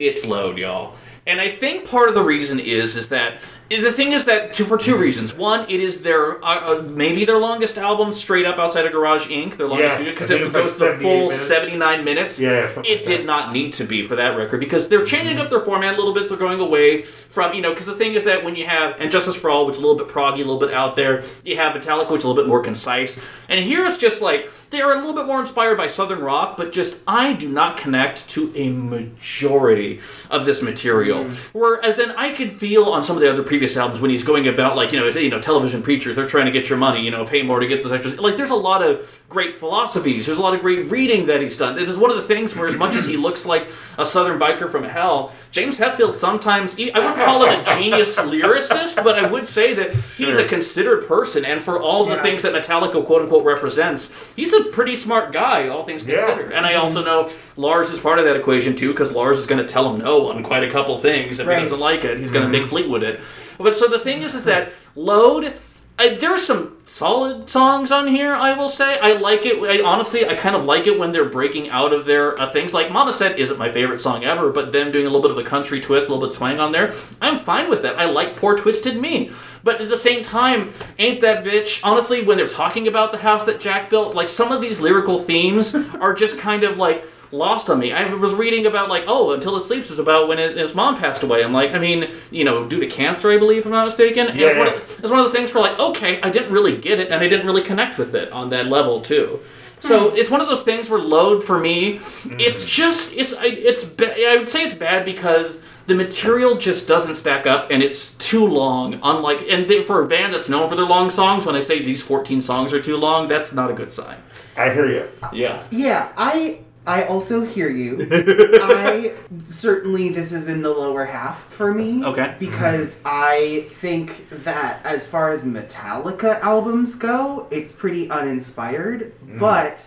[0.00, 0.96] It's load, y'all.
[1.24, 3.38] And I think part of the reason is is that
[3.70, 5.32] the thing is that two, for two reasons.
[5.32, 9.28] One, it is their uh, uh, maybe their longest album straight up outside of Garage
[9.28, 9.56] Inc.
[9.56, 11.46] Their longest Yeah, because it think goes like the full minutes.
[11.46, 12.40] 79 minutes.
[12.40, 15.38] Yeah, something it like did not need to be for that record because they're changing
[15.38, 16.28] up their format a little bit.
[16.28, 19.10] They're going away from you know because the thing is that when you have and
[19.10, 21.56] Justice for All, which is a little bit proggy, a little bit out there, you
[21.56, 24.80] have Metallica, which is a little bit more concise, and here it's just like they
[24.80, 28.28] are a little bit more inspired by Southern rock, but just I do not connect
[28.30, 31.24] to a majority of this material.
[31.24, 31.34] Mm.
[31.52, 34.46] Whereas then I could feel on some of the other previous albums when he's going
[34.48, 37.10] about like you know you know television preachers, they're trying to get your money, you
[37.10, 38.18] know, pay more to get those extras.
[38.18, 40.26] Like there's a lot of great philosophies.
[40.26, 41.78] There's a lot of great reading that he's done.
[41.78, 44.40] It is one of the things where as much as he looks like a Southern
[44.40, 49.30] biker from hell, James Hetfield sometimes I wouldn't call him a genius lyricist, but I
[49.30, 52.22] would say that he's a considered person, and for all the Yeah.
[52.22, 56.26] things that Metallica quote unquote represents, he's a pretty smart guy, all things Yeah.
[56.26, 56.52] considered.
[56.52, 56.82] And I mm-hmm.
[56.82, 59.94] also know Lars is part of that equation too, because Lars is going to tell
[59.94, 61.58] him no on quite a couple things if Right.
[61.58, 62.18] he doesn't like it.
[62.18, 63.20] He's going to Big Fleetwood it.
[63.58, 65.54] But so the thing is, is that Load.
[66.00, 68.32] I, there's some solid songs on here.
[68.32, 69.62] I will say I like it.
[69.62, 72.72] I, honestly, I kind of like it when they're breaking out of their uh, things.
[72.72, 75.36] Like Mama said, isn't my favorite song ever, but them doing a little bit of
[75.36, 76.94] a country twist, a little bit of twang on there.
[77.20, 77.98] I'm fine with that.
[77.98, 79.30] I like Poor Twisted Me,
[79.62, 81.80] but at the same time, ain't that bitch?
[81.84, 85.18] Honestly, when they're talking about the house that Jack built, like some of these lyrical
[85.18, 87.92] themes are just kind of like lost on me.
[87.92, 90.96] I was reading about like, oh, Until It Sleeps is about when his, his mom
[90.96, 91.44] passed away.
[91.44, 94.28] I'm like, I mean, you know, due to cancer, I believe, if I'm not mistaken.
[94.28, 94.74] And it's, one Yeah.
[94.74, 97.22] of, it's one of the things where like, okay, I didn't really get it, and
[97.22, 99.40] I didn't really connect with it on that level too.
[99.80, 100.16] So hmm.
[100.16, 102.38] it's one of those things where load for me, hmm.
[102.38, 107.14] it's just it's I- it's I would say it's bad because the material just doesn't
[107.14, 109.00] stack up and it's too long.
[109.02, 111.82] Unlike and they, for a band that's known for their long songs, when they say
[111.82, 114.18] these 14 songs are too long, that's not a good sign.
[114.56, 115.08] I hear you.
[115.32, 115.62] Yeah.
[115.70, 116.60] Yeah, I
[116.90, 118.08] I also hear you.
[118.10, 122.04] I certainly this is in the lower half for me.
[122.04, 122.34] Okay.
[122.40, 129.12] Because I think that as far as Metallica albums go, it's pretty uninspired.
[129.24, 129.38] Mm.
[129.38, 129.86] But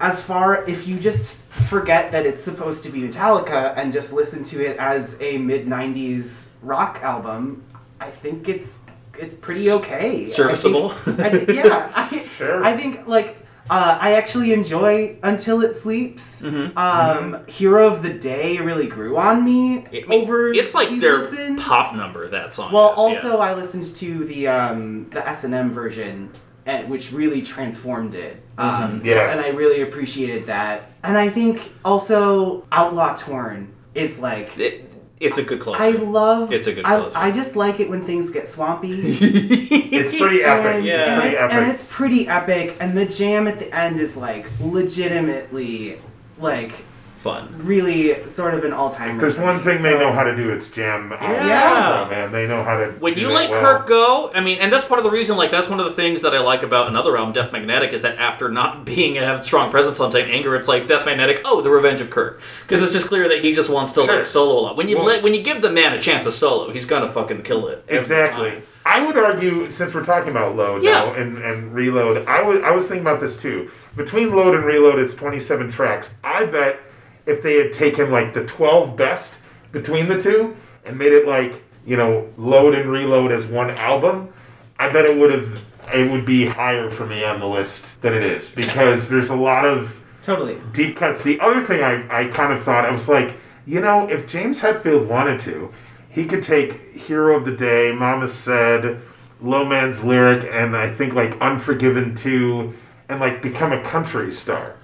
[0.00, 4.44] as far if you just forget that it's supposed to be Metallica and just listen
[4.44, 7.64] to it as a mid '90s rock album,
[8.00, 8.78] I think it's
[9.18, 10.06] it's pretty okay.
[10.06, 10.92] I think- Serviceable?
[10.92, 12.62] I think- yeah, I, Sure.
[12.62, 13.37] I think like
[13.70, 16.42] uh, I actually enjoy Until It Sleeps.
[16.42, 16.76] Mm-hmm.
[16.78, 20.52] Um, Hero of the Day really grew on me It- over.
[20.52, 21.60] it's like these their listens.
[21.62, 22.72] pop number that song.
[22.72, 23.44] Well, is, also yeah.
[23.44, 26.30] I listened to the um, the S and M version,
[26.66, 28.42] and, which really transformed it.
[28.58, 29.36] Um, Yes.
[29.36, 30.90] and I really appreciated that.
[31.04, 34.87] And I think also Outlaw Torn is like It-
[35.20, 35.82] it's a good closer.
[35.82, 36.52] I love.
[36.52, 37.18] It's a good I, closer.
[37.18, 39.18] I just like it when things get swampy.
[39.90, 40.76] It's pretty epic.
[40.76, 41.12] And, Yeah.
[41.12, 44.46] and, Pretty it's, and it's pretty epic, and the jam at the end is like
[44.60, 46.00] legitimately,
[46.38, 46.84] like
[47.18, 47.48] fun.
[47.64, 49.18] really sort of an all-time.
[49.18, 50.50] There's one thing they know how to do.
[50.50, 51.10] It's jam.
[51.20, 52.06] Yeah.
[52.10, 52.32] man.
[52.32, 52.86] They know how to.
[53.00, 53.60] When do you let well.
[53.60, 55.36] Kirk go, I mean, and that's part of the reason.
[55.36, 58.02] Like, that's one of the things that I like about another album, Death Magnetic, is
[58.02, 61.42] that after not being uh, a strong presence on Saint Anger, it's like Death Magnetic.
[61.44, 64.14] Oh, the Revenge of Kirk, because it's just clear that he just wants to Sure.
[64.16, 64.76] like solo a lot.
[64.76, 67.08] When you Well- let, when you give the man a chance to solo, he's gonna
[67.08, 67.84] fucking kill it.
[67.88, 68.50] Exactly.
[68.50, 68.62] time.
[68.86, 70.92] I would argue, since we're talking about load Yeah.
[71.04, 73.70] now and, and reload, I was I was thinking about this too.
[73.96, 76.10] Between load and reload, it's 27 tracks.
[76.24, 76.80] I bet
[77.28, 79.34] if they had taken like the 12 best
[79.70, 84.32] between the two and made it like you know load and reload as one album,
[84.78, 85.62] I bet it would have
[85.92, 89.36] it would be higher for me on the list than it is because there's a
[89.36, 90.58] lot of totally.
[90.72, 91.22] deep cuts.
[91.22, 93.36] The other thing I, I kind of thought, I was like,
[93.66, 95.72] you know, if James Hetfield wanted to,
[96.10, 99.00] he could take Hero of the Day, Mama Said,
[99.40, 102.74] Low Man's Lyric, and I think like Unforgiven 2,
[103.08, 104.76] and like become a country star.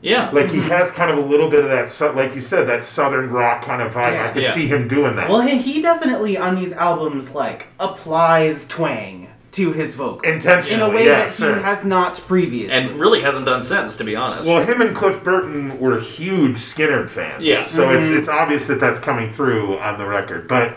[0.00, 0.30] Yeah.
[0.30, 2.84] Like he has kind of a little bit of that, sou- like you said, that
[2.84, 3.96] southern rock kind of vibe.
[3.96, 4.32] I Yeah.
[4.32, 4.54] could Yeah.
[4.54, 5.28] see him doing that.
[5.28, 10.90] Well, he, he definitely on these albums like applies twang to his vocal in a
[10.90, 12.76] way yeah, that he has not previously.
[12.76, 14.46] and really hasn't done since, to be honest.
[14.46, 17.42] Well, him and Cliff Burton were huge Skynyrd fans.
[17.42, 17.66] Yeah.
[17.66, 18.18] So it's mm-hmm.
[18.18, 20.46] it's obvious that that's coming through on the record.
[20.48, 20.76] But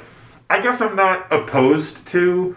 [0.49, 2.55] I guess I'm not opposed to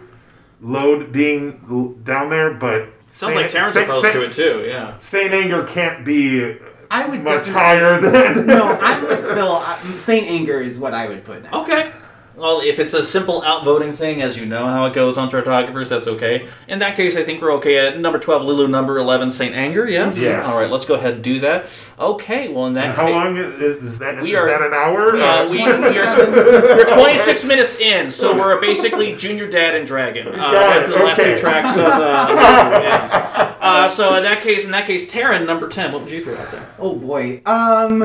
[0.61, 4.65] Load being down there, but Sounds like Terrence opposed to it too.
[4.67, 4.99] Yeah.
[4.99, 6.57] Saint Anger can't be
[6.91, 8.45] I would much definitely- higher than.
[8.45, 9.51] no, I'm with Phil.
[9.53, 11.55] I- uh, Saint Anger is what I would put next.
[11.55, 11.91] Okay.
[12.37, 15.87] Well, if it's a simple outvoting thing, as you know how it goes on Chartographers,
[15.87, 16.49] that's okay.
[16.67, 19.55] In that case, I think we're okay at number 12, Lulu, number 11, St.
[19.55, 20.17] Anger, yes?
[20.17, 20.45] Yes.
[20.45, 21.67] All right, let's go ahead and do that.
[21.97, 23.13] Okay, well, in that How case.
[23.13, 24.21] long is, is that?
[24.21, 25.15] We is are- that an hour?
[25.15, 30.27] Uh, we, we are, we're 26 minutes in, so we're basically Junior Dad and Dragon.
[30.27, 31.35] Uh, Got that's it, the last okay.
[31.35, 32.27] two tracks of uh,
[32.83, 33.55] yeah.
[33.61, 36.35] uh, So in that case, in that case, Taran, number 10, what would you throw
[36.37, 36.67] out there?
[36.79, 37.41] Oh boy.
[37.45, 38.03] Um.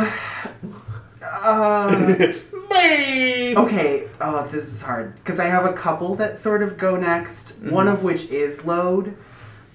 [1.22, 2.32] Uh,
[2.70, 3.58] Babe!
[3.58, 4.08] okay.
[4.20, 7.60] Oh, this is hard because I have a couple that sort of go next.
[7.60, 7.70] Mm-hmm.
[7.70, 9.16] One of which is load.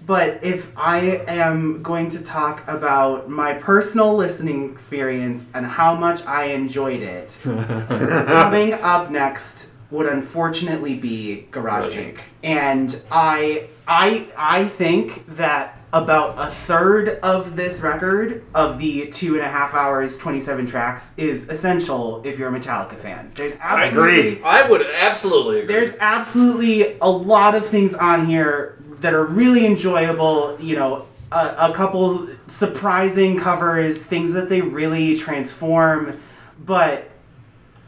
[0.06, 6.24] But if I am going to talk about my personal listening experience and how much
[6.28, 12.20] I enjoyed it, coming up next would unfortunately be Garage Inc.
[12.44, 19.36] And I I I think that about a third of this record of the two
[19.36, 23.32] and a half hours, twenty seven tracks is essential if you're a Metallica fan.
[23.36, 24.43] There's absolutely agree.
[24.43, 25.74] I would absolutely agree.
[25.74, 30.60] there's absolutely a lot of things on here that are really enjoyable.
[30.60, 36.19] You know, a, a couple surprising covers, things that they really transform.
[36.63, 37.10] But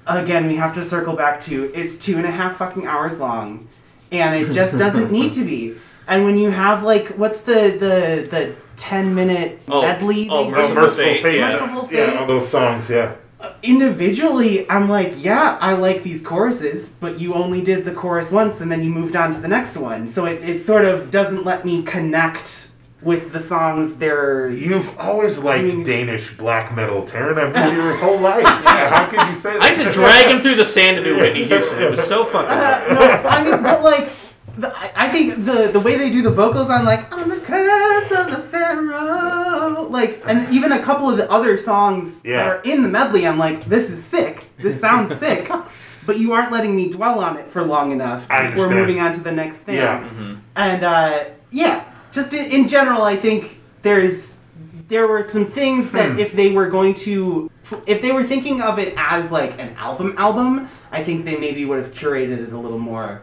[0.05, 3.67] again, we have to circle back to it's two and a half fucking hours long,
[4.11, 5.75] and it just doesn't need to be.
[6.07, 10.27] And when you have like, what's the the the ten minute Oh, medley?
[10.29, 10.81] oh, they Mercyful do?
[10.81, 11.35] Mercyful Fate, Fate.
[11.37, 11.49] yeah.
[11.51, 12.17] Mercyful Yeah, Fate.
[12.19, 12.89] all those songs.
[12.89, 13.15] Yeah.
[13.39, 18.31] Uh, individually i'm like yeah i like these choruses but you only did the chorus
[18.31, 21.11] once and then you moved on to the next one so it, it sort of
[21.11, 22.71] doesn't let me connect
[23.03, 27.37] with the songs they're You've always liked mean- Danish black metal, Taran.
[27.37, 28.43] I've known your whole life.
[28.65, 29.61] Yeah, how could you say that?
[29.61, 31.79] I had to drag him through the sand to do Whitney Houston.
[31.83, 33.23] It was so fucking uh, hard.
[33.23, 34.09] no, I mean, but like,
[34.57, 37.39] the, I I think the the way they do the vocals on like "I'm the
[37.39, 38.41] curse of the
[39.01, 42.37] pharaoh," like, and even a couple of the other songs Yeah.
[42.37, 44.47] that are in the medley, I'm like, this is sick.
[44.57, 45.49] This sounds sick.
[46.05, 48.75] But you aren't letting me dwell on it for long enough I before understand.
[48.79, 49.75] moving on to the next thing.
[49.75, 50.09] Yeah.
[50.55, 54.37] And uh, yeah, just in, in general, I think there's
[54.87, 56.19] there were some things that Hmm.
[56.19, 57.51] if they were going to
[57.85, 61.65] if they were thinking of it as like an album album i think they maybe
[61.65, 63.21] would have curated it a little more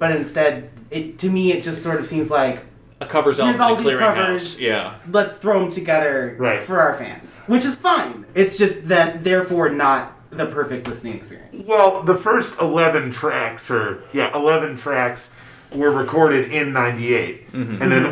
[0.00, 2.62] but instead it to me it just sort of seems like
[3.00, 4.60] A covers album here's all these covers house.
[4.62, 4.94] Yeah.
[5.10, 6.62] let's throw them together Right.
[6.62, 11.64] for our fans which is fine it's just that therefore not the perfect listening experience
[11.68, 15.30] Well, the first 11 tracks, or yeah, 11 tracks
[15.72, 17.46] were recorded in 98.
[17.52, 18.04] And then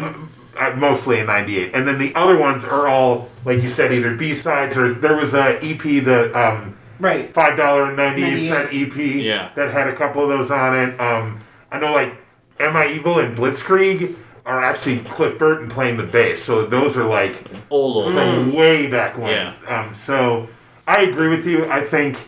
[0.57, 1.75] uh, mostly in 98.
[1.75, 5.35] And then the other ones are all, like you said, either B-sides or there was
[5.35, 9.51] a EP, the um, right $5.98 EP Yeah.
[9.57, 11.01] that had a couple of those on it.
[11.01, 11.41] Um,
[11.73, 12.15] I know, like,
[12.63, 16.43] Am I Evil and Blitzkrieg are actually Cliff Burton playing the bass.
[16.43, 18.15] So those are like Old old.
[18.15, 19.31] from way back when.
[19.31, 19.55] Yeah.
[19.69, 20.49] Um, so
[20.87, 21.71] I agree with you.
[21.71, 22.19] I think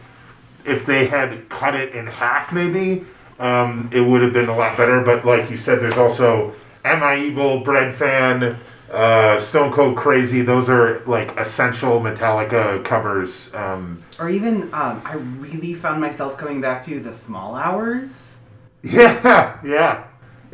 [0.64, 3.04] if they had cut it in half, maybe
[3.38, 5.00] um, it would have been a lot better.
[5.00, 8.58] But like you said, there's also Am I Evil, Breadfan,
[8.92, 10.42] uh, Stone Cold Crazy.
[10.42, 13.52] Those are like essential Metallica covers.
[13.54, 18.38] Um, or even um, i really found myself coming back to the small hours
[18.84, 20.04] yeah, yeah.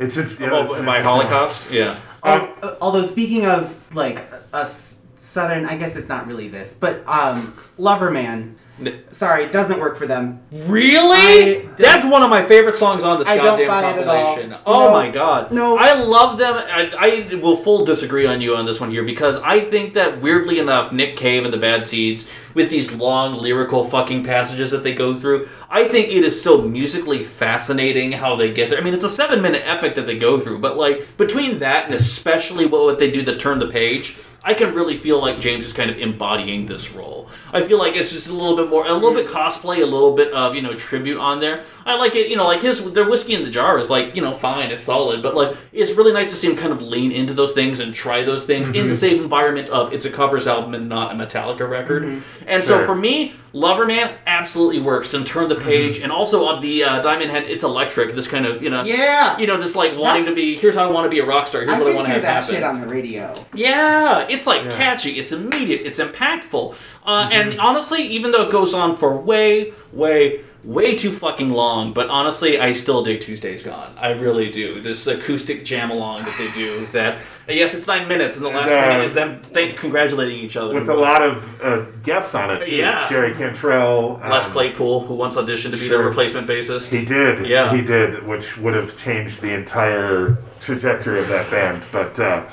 [0.01, 1.71] It's a, yeah, Oh, it's an by interesting Holocaust.
[1.71, 1.97] Yeah.
[2.23, 4.19] Um, Al- although speaking of like
[4.53, 8.55] a s- southern, I guess it's not really this, but um, Loverman.
[8.79, 10.39] N- Sorry, it doesn't work for them.
[10.51, 11.67] Really?
[11.77, 14.15] That's one of my favorite songs on this I don't goddamn buy it at all.
[14.35, 14.57] compilation.
[14.65, 14.91] Oh No.
[14.91, 15.51] my god.
[15.51, 15.77] No.
[15.77, 16.55] I love them.
[16.55, 16.91] I,
[17.31, 20.57] I will full disagree on you on this one here because I think that weirdly
[20.57, 24.93] enough, Nick Cave and the Bad Seeds, with these long lyrical fucking passages that they
[24.93, 28.79] go through, I think it is still musically fascinating how they get there.
[28.79, 31.85] I mean, it's a seven minute epic that they go through, but like between that
[31.85, 34.17] and especially what, what they do to turn the page.
[34.43, 37.29] I can really feel like James is kind of embodying this role.
[37.53, 40.15] I feel like it's just a little bit more, a little bit cosplay, a little
[40.15, 41.63] bit of you know tribute on there.
[41.85, 44.21] I like it, you know, like his their whiskey in the jar is like you
[44.21, 47.11] know fine, it's solid, but like it's really nice to see him kind of lean
[47.11, 48.93] into those things and try those things in the mm-hmm.
[48.93, 52.03] same environment of it's a covers album and not a Metallica record.
[52.03, 52.40] Mm-hmm.
[52.47, 56.83] And so for me, Loverman absolutely works and turn the page, and also on the
[56.83, 58.15] uh, Diamond Head, it's electric.
[58.15, 58.83] This kind of you know.
[58.83, 60.55] Yeah, You know, this like wanting to be.
[60.57, 61.61] Here's how I want to be a rock star.
[61.61, 62.55] Here's I what I want to have that happen.
[62.55, 63.33] shit on the radio.
[63.53, 64.71] Yeah, it's like Yeah.
[64.71, 66.75] catchy, it's immediate, it's impactful.
[67.05, 71.93] Uh, And honestly, even though it goes on for way, way, way too fucking long,
[71.93, 73.95] but honestly, I still dig Tuesday's Gone.
[73.97, 74.79] I really do.
[74.81, 76.85] This acoustic jam along that they do.
[76.87, 80.39] That yes, it's nine minutes, and the last And, uh, minute is them thank congratulating
[80.39, 80.73] each other.
[80.73, 82.65] with a lot of uh, guests on it.
[82.65, 82.75] Too.
[82.75, 83.07] Yeah.
[83.09, 84.19] Jerry Cantrell.
[84.29, 86.89] Les um, Claypool, who once auditioned to be their replacement bassist.
[86.89, 87.47] He did.
[87.47, 87.75] Yeah.
[87.75, 91.83] He did, which would have changed the entire trajectory of that band.
[91.91, 92.45] But uh,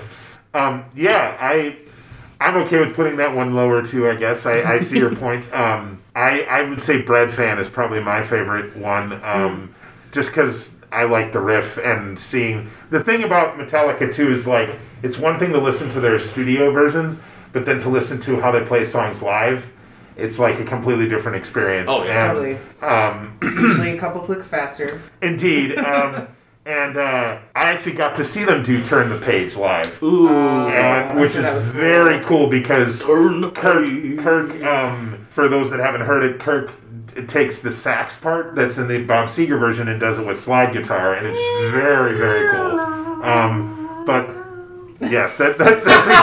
[0.54, 1.76] um, yeah, I
[2.40, 4.08] I'm okay with putting that one lower too.
[4.08, 5.52] I guess I, I see your point.
[5.52, 9.74] Um, I I would say Breadfan is probably my favorite one, um,
[10.12, 14.76] just because I like the riff and seeing the thing about Metallica too is like
[15.02, 17.20] it's one thing to listen to their studio versions,
[17.52, 19.70] but then to listen to how they play songs live.
[20.16, 21.88] It's like a completely different experience.
[21.88, 22.32] Oh, yeah.
[22.36, 22.58] And, Totally.
[22.82, 25.00] Um, It's usually a couple clicks faster.
[25.22, 25.78] Indeed.
[25.78, 26.26] Um,
[26.68, 31.18] and uh, I actually got to see them do Turn the Page live, Ooh, and,
[31.18, 31.72] which is that was cool.
[31.72, 34.18] very cool because turn the Kirk, page.
[34.18, 36.72] Kirk um, for those that haven't heard it, Kirk
[37.16, 40.38] it takes the sax part that's in the Bob Seger version and does it with
[40.38, 41.38] slide guitar, and it's
[41.72, 42.78] very, very cool.
[43.24, 44.28] Um, but
[45.10, 46.14] yes, that, that, that's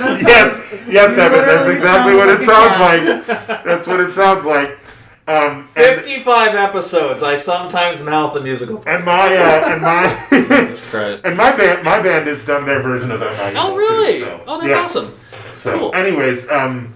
[0.22, 0.58] yes,
[0.88, 3.26] yes, Evan, that's exactly what it sounds like.
[3.64, 4.79] That's what it sounds like.
[5.30, 7.22] Um, and, 55 episodes.
[7.22, 8.82] I sometimes mouth the musical.
[8.86, 11.24] and my uh, and my Jesus Christ.
[11.24, 13.54] and my band my band has done their version of that.
[13.56, 14.24] Oh, really?
[14.46, 15.14] Oh, that's awesome.
[15.56, 15.94] So, Cool.
[15.94, 16.94] anyways, um,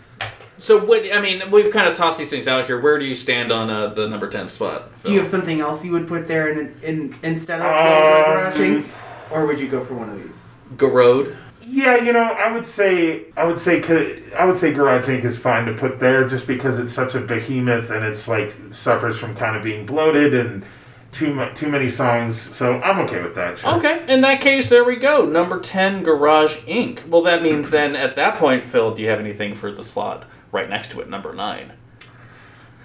[0.59, 1.03] So what?
[1.13, 2.81] I mean, we've kind of tossed these things out here.
[2.81, 4.91] Where do you stand on uh, the number ten spot?
[5.05, 8.91] Do you have something else you would put there in, in instead of Um, rushing,
[9.31, 10.57] or would you go for one of these?
[10.77, 11.37] Garode?
[11.67, 15.37] Yeah, you know, I would say I would say I would say Garage Inc is
[15.39, 19.35] fine to put there just because it's such a behemoth and it's like suffers from
[19.35, 20.65] kind of being bloated and
[21.13, 22.41] too mu- too many songs.
[22.41, 23.59] So I'm okay with that.
[23.59, 23.75] Sure.
[23.77, 25.25] Okay, in that case, there we go.
[25.25, 27.07] Number ten, Garage Inc.
[27.09, 30.25] Well, that means then at that point, Phil, do you have anything for the slot
[30.53, 31.73] right next to it, number nine?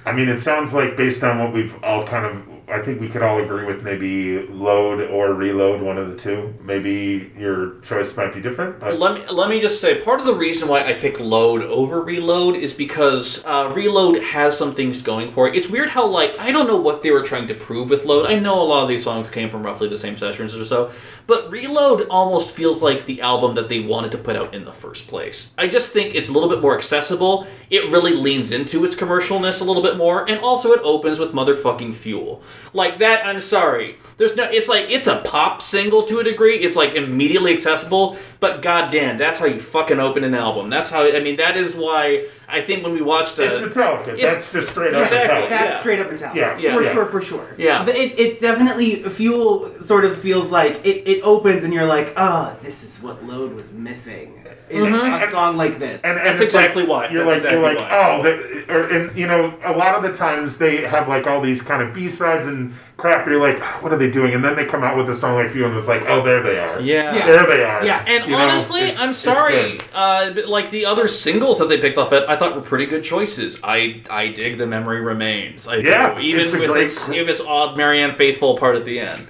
[0.06, 3.10] I mean, it sounds like based on what we've all kind of, I think we
[3.10, 6.54] could all agree with maybe load or reload, one of the two.
[6.62, 10.26] Maybe your choice might be different, but Let me let me just say part of
[10.26, 15.02] the reason why I pick load over reload is because uh, reload has some things
[15.02, 15.56] going for it.
[15.56, 18.28] It's weird how like I don't know what they were trying to prove with load.
[18.28, 20.92] I know a lot of these songs came from roughly the same sessions or so,
[21.26, 24.74] but reload almost feels like the album that they wanted to put out in the
[24.74, 25.52] first place.
[25.58, 27.48] I just think it's a little bit more accessible.
[27.70, 31.34] It really leans into its commercialness a little bit more, and also it opens with
[31.34, 32.42] motherfucking fuel.
[32.74, 33.98] Like that, I'm sorry.
[34.18, 34.44] There's no.
[34.44, 36.58] It's like it's a pop single to a degree.
[36.58, 38.18] It's like immediately accessible.
[38.40, 40.70] But goddamn, that's how you fucking open an album.
[40.70, 41.04] That's how.
[41.06, 43.40] I mean, that is why I think when we watched.
[43.40, 44.10] Uh, It's Metallica.
[44.10, 45.36] it's- That's just straight up Exactly.
[45.36, 45.50] Metallica.
[45.50, 45.80] That's Yeah.
[45.80, 46.36] straight up Metallica.
[46.36, 46.94] Yeah, yeah, for yeah.
[46.94, 47.56] sure, for sure.
[47.58, 47.88] Yeah.
[47.88, 52.56] It, it definitely fuel sort of feels like it, it opens and you're like, oh,
[52.62, 54.39] this is what Load was missing.
[54.70, 56.04] Is a song like this.
[56.04, 57.10] And, and That's it's like- exactly why.
[57.10, 57.90] You're That's like, you're like, why.
[58.20, 61.42] oh, the, or, and you know, a lot of the times they have like all
[61.42, 63.26] these kind of B sides and crap.
[63.26, 64.34] You're like, "Oh, what are they doing?
[64.36, 66.44] And then they come out with a song like "You," and it's like, oh, there
[66.44, 66.80] they are.
[66.82, 67.16] Yeah.
[67.16, 67.26] Yeah.
[67.26, 67.84] there they are.
[67.86, 68.04] Yeah.
[68.06, 69.80] And You honestly, it's- I'm sorry.
[69.94, 72.86] Uh, but, like the other singles that they picked off it, I thought were pretty
[72.86, 73.60] good choices.
[73.64, 75.68] I I dig the memory remains.
[75.68, 76.22] I Yeah, do.
[76.22, 79.26] even it's with great its gr- if it's odd Marianne Faithfull part at the end.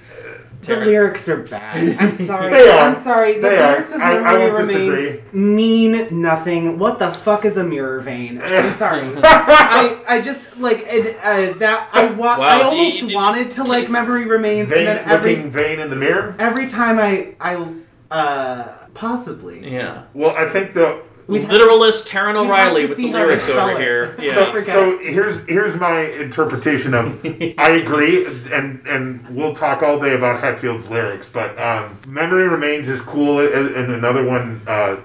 [0.62, 1.96] The lyrics are bad.
[2.00, 2.50] I'm sorry.
[2.50, 2.78] They are.
[2.88, 3.34] I'm sorry.
[3.34, 3.70] The They are.
[3.72, 5.40] lyrics of I- I Memory Remains disagree.
[5.40, 6.78] mean nothing.
[6.78, 8.40] What the fuck is a mirror vein?
[8.44, 9.02] I'm sorry.
[9.22, 11.88] I, I just like it, uh, that.
[11.92, 15.34] I wa- Wow, I almost you- wanted to like Memory Remains, Vein, and then every
[15.36, 16.34] vein in the mirror.
[16.38, 17.66] every time I I
[18.10, 20.02] uh possibly Yeah.
[20.14, 23.70] Well, I think the We'd Literalist Taran O'Reilly with the see how they lyrics over
[23.72, 23.78] it.
[23.78, 24.16] here.
[24.18, 24.52] So Yeah.
[24.52, 27.24] forget- So here's here's my interpretation of.
[27.58, 32.88] I agree, and and we'll talk all day about Hetfield's lyrics, but um, "Memory Remains"
[32.88, 34.96] is cool, and, and another one uh,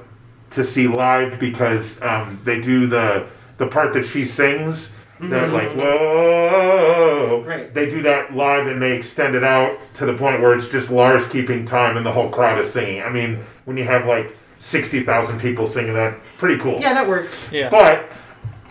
[0.51, 3.25] to see live because um, they do the
[3.57, 4.91] the part that she sings.
[5.21, 7.73] That like whoa, Right.
[7.73, 10.91] they do that live and they extend it out to the point where it's just
[10.91, 13.01] Lars keeping time and the whole crowd is singing.
[13.01, 14.35] I mean, when you have like
[14.65, 16.79] sixty thousand people singing that, pretty cool.
[16.79, 17.47] yeah, that works.
[17.51, 17.69] Yeah.
[17.69, 18.09] But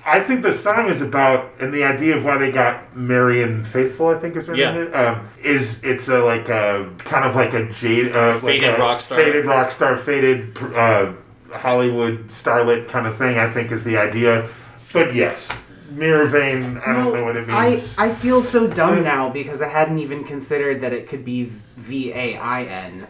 [0.04, 4.08] I think the song is about, and the idea of why they got Marion Faithfull,
[4.08, 4.72] I think is her Yeah.
[4.74, 8.78] name, um, is it's a like a kind of like a jade, uh, Faded like
[8.78, 9.18] a rock star.
[9.18, 11.12] faded rock star, faded uh,
[11.52, 13.38] Hollywood starlet kind of thing.
[13.38, 14.48] I think is the idea.
[14.92, 15.48] But yes,
[15.92, 16.78] mirror vein.
[16.84, 17.50] I don't know what it means.
[17.58, 17.98] I, means.
[17.98, 21.44] I feel so dumb now because I hadn't even considered that it could be
[21.76, 23.06] V A I N.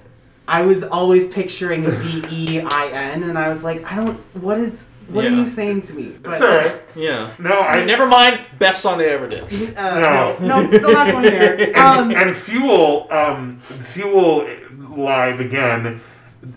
[0.47, 4.19] I was always picturing V E I N, and I was like, I don't.
[4.35, 4.87] What is?
[5.09, 6.17] What are you saying to me?
[6.23, 6.81] But it's all right.
[6.97, 7.31] Yeah.
[7.39, 8.41] No, I Never mind.
[8.59, 9.77] Best song they ever did.
[9.77, 10.37] Uh, No.
[10.41, 11.61] no, no, still not going there.
[11.67, 14.49] and, Um, and fuel um, fuel
[14.97, 16.01] live again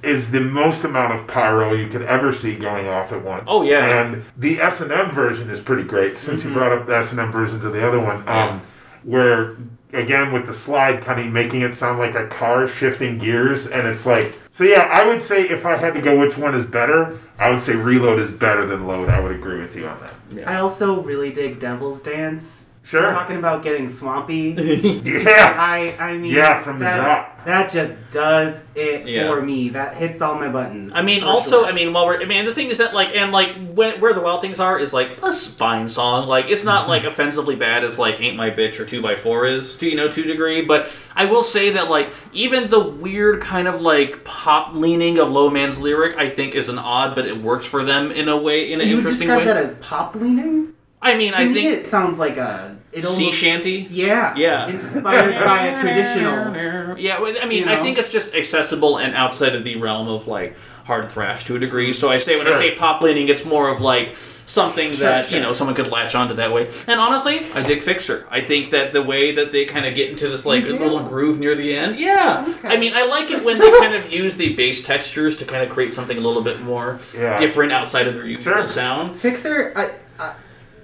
[0.03, 3.63] is the most amount of pyro you could ever see going off at once Oh,
[3.63, 3.81] yeah.
[4.03, 4.13] Mm-hmm.
[4.15, 7.71] and the s&m version is pretty great since you brought up the s&m versions of
[7.73, 8.61] the other one um,
[9.03, 9.55] where
[9.93, 13.87] again with the slide kind of making it sound like a car shifting gears and
[13.87, 16.65] it's like so yeah i would say if i had to go which one is
[16.65, 19.97] better i would say reload is better than load i would agree with you on
[20.01, 20.13] that
[20.45, 22.69] I also really dig Devil's Dance.
[22.83, 23.07] Sure.
[23.09, 24.49] Talking about getting swampy.
[25.03, 27.36] yeah I I mean Yeah, from the that, drop.
[27.47, 29.33] That just does it Yeah.
[29.33, 29.69] for me.
[29.69, 30.93] That hits all my buttons.
[30.93, 31.65] I mean, also, sure.
[31.65, 34.13] I mean, while we're, I mean, the thing is that, like, and like, when, where
[34.13, 36.27] the wild things are is like a fine song.
[36.27, 36.89] Like, it's not mm-hmm.
[36.89, 39.95] like offensively bad as like "Ain't My Bitch" or "Two by 4 is, to you
[39.95, 40.65] know, to a degree.
[40.65, 45.29] But I will say that, like, even the weird kind of like pop leaning of
[45.31, 48.35] Low Man's lyric, I think, is an odd, but it works for them in a
[48.35, 49.53] way, in an you would interesting describe way.
[49.53, 50.73] that as pop leaning.
[51.07, 53.87] I mean, To I me, think it sounds like a it sea shanty.
[53.89, 54.67] yeah Yeah.
[54.67, 56.97] inspired by a traditional.
[56.97, 60.27] Yeah, I mean, You I think it's just accessible and outside of the realm of
[60.27, 60.55] like
[60.85, 61.91] hard thrash to a degree.
[61.93, 65.25] So I say when I say pop leaning, it's more of like something Sure, that
[65.25, 65.37] sure.
[65.37, 66.71] you know someone could latch onto that way.
[66.87, 68.25] And honestly, I dig Fixer.
[68.31, 71.37] I think that the way that they kind of get into this like little groove
[71.39, 72.45] near the end, yeah.
[72.47, 72.69] Okay.
[72.69, 75.61] I mean, I like it when they kind of use the bass textures to kind
[75.65, 77.37] of create something a little bit more Yeah.
[77.37, 78.67] different outside of their usual Sure.
[78.67, 79.17] sound.
[79.17, 79.89] Fixer, I,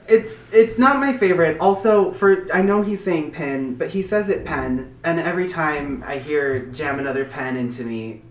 [0.08, 1.60] it's it's not my favorite.
[1.60, 6.04] Also, for I know he's saying pen, but he says it pen, and every time
[6.06, 8.22] I hear jam another pen into me,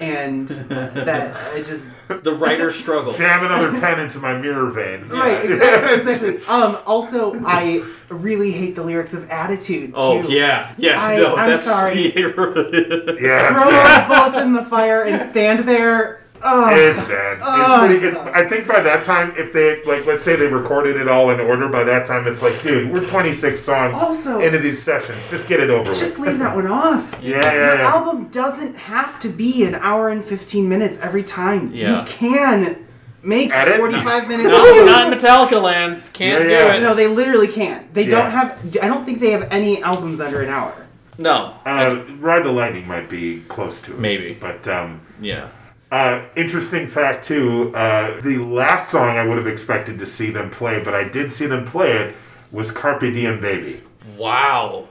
[0.00, 1.82] and that I just
[2.22, 3.12] The writer struggle.
[3.12, 6.46] jam another pen into my mirror vein right exactly, exactly.
[6.46, 9.90] Um, also, I really hate the lyrics of Attitude.
[9.90, 9.96] Too.
[9.98, 11.02] Oh yeah, yeah.
[11.02, 12.12] I- no, I'm that's sorry.
[12.14, 16.22] yeah Throw all the bullets in the fire and stand there.
[16.42, 17.38] Oh, It's bad.
[17.42, 17.90] Ugh.
[17.90, 20.96] It's pretty, it's, I think by that time, if they like, let's say they recorded
[20.96, 21.68] it all in order.
[21.68, 25.18] By that time, it's like, dude, we're 26 songs Also- into these sessions.
[25.30, 25.98] Just get it over with.
[25.98, 26.28] just with.
[26.28, 27.20] leave that one off.
[27.22, 27.90] Yeah, yeah, Your yeah.
[27.94, 31.72] album doesn't have to be an hour and 15 minutes every time.
[31.72, 32.00] Yeah.
[32.02, 32.86] You can
[33.22, 33.78] make Edit?
[33.78, 34.48] 45 minutes.
[34.50, 34.86] no, albums.
[34.86, 36.02] not in Metallica land.
[36.12, 36.72] Can't Yeah, yeah.
[36.72, 36.80] do it.
[36.82, 37.92] No, they literally can't.
[37.94, 38.10] They Yeah.
[38.10, 38.76] don't have.
[38.82, 40.72] I don't think they have any albums under an hour.
[41.18, 41.54] No.
[41.64, 43.98] Uh, Ride the Lightning might be close to it.
[43.98, 44.34] Maybe.
[44.38, 45.48] But um, Yeah.
[45.90, 47.74] Uh, interesting fact too.
[47.74, 51.32] Uh, the last song I would have expected to see them play, but I did
[51.32, 52.16] see them play it,
[52.52, 53.82] was Carpe Diem Baby.
[54.16, 54.88] Wow.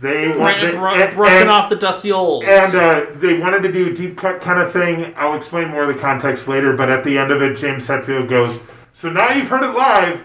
[0.00, 2.44] They Right, wanted bro- and- broken and- off the dusty old.
[2.44, 5.12] And uh, they wanted to do a deep cut kind of thing.
[5.16, 8.28] I'll explain more of the context later, but at the end of it, James Hetfield
[8.28, 8.62] goes,
[8.94, 10.22] So now you've heard it live,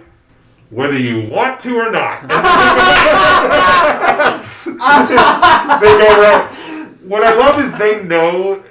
[0.70, 2.22] whether you want to or not.
[4.64, 6.56] they go around.
[7.10, 8.64] What I love is they know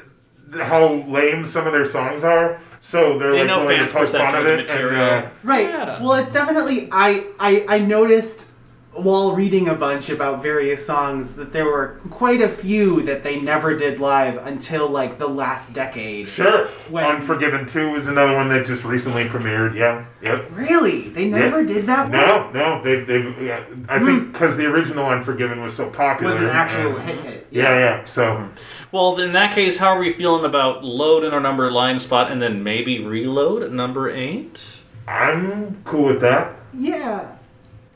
[0.53, 4.09] how lame some of their songs are, so they're They like know willing to poke
[4.09, 4.70] fun of of it.
[4.70, 5.68] And, uh, Right.
[5.68, 6.00] Yeah.
[6.03, 8.50] Well, it's definitely I, I I noticed
[8.95, 13.40] while reading a bunch about various songs that there were quite a few that they
[13.40, 16.28] never did live until like the last decade.
[16.28, 16.66] sure.
[16.90, 19.74] When- Unforgiven 2 is another one that just recently premiered.
[19.74, 20.05] Yeah.
[20.22, 20.49] Yep.
[20.53, 21.09] Really?
[21.09, 22.12] They never did that one?
[22.12, 26.36] No, no, they, they, yeah, I think because the original Unforgiven was so popular.
[26.36, 26.43] Hmm.
[26.45, 27.47] Was an actual and- hit hit.
[27.51, 28.05] Yeah, yeah.
[28.05, 28.49] So,
[28.93, 32.30] Well, in that case, how are we feeling about load in our number line spot
[32.30, 34.61] and then maybe reload at number eight?
[35.09, 36.55] I'm cool with that.
[36.72, 37.36] Yeah.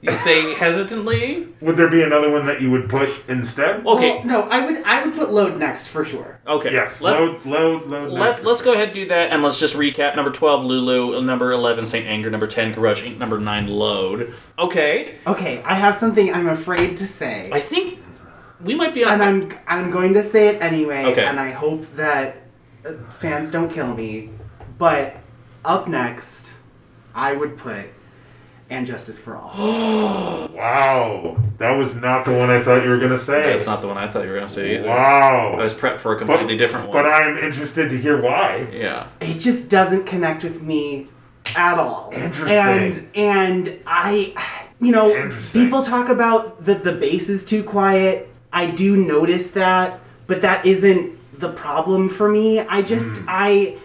[0.07, 1.49] You say hesitantly?
[1.61, 3.85] Would there be another one that you would push instead?
[3.85, 4.19] Okay.
[4.19, 6.39] Well, no, I would I would put load next for sure.
[6.47, 6.73] Okay.
[6.73, 7.01] Yes.
[7.01, 8.13] Let's, load, load, load.
[8.13, 10.15] Let, let's go ahead and do that, and let's just recap.
[10.15, 11.21] Number 12, Lulu.
[11.23, 12.07] Number 11, St.
[12.07, 12.31] Anger.
[12.31, 13.19] Number 10, Garage Inc.
[13.19, 14.33] Number 9, Load.
[14.59, 15.17] Okay.
[15.27, 17.51] Okay, I have something I'm afraid to say.
[17.53, 17.99] I think
[18.61, 19.15] we might be on...
[19.21, 21.25] and I'm I'm going to say it anyway, Okay.
[21.25, 22.43] and I hope that
[22.87, 24.31] uh, fans don't kill me.
[24.79, 25.17] But
[25.65, 26.57] up next,
[27.15, 27.87] I would put
[28.71, 33.19] "And Justice for All." Wow, that was not the one I thought you were gonna
[33.19, 33.53] say.
[33.53, 34.89] That's not the one I thought you were going to say either.
[34.89, 35.57] Wow.
[35.59, 37.03] I was prepped for a completely different one.
[37.03, 38.67] But I'm interested to hear why.
[38.73, 39.09] yeah.
[39.21, 41.09] it just doesn't connect with me
[41.55, 42.11] at all.
[42.13, 42.49] Interesting.
[42.51, 44.35] And and I,
[44.81, 48.29] you know, people talk about that the bass is too quiet.
[48.53, 52.61] I do notice that, but that isn't the problem for me.
[52.61, 53.27] I just Hmm.
[53.29, 53.77] I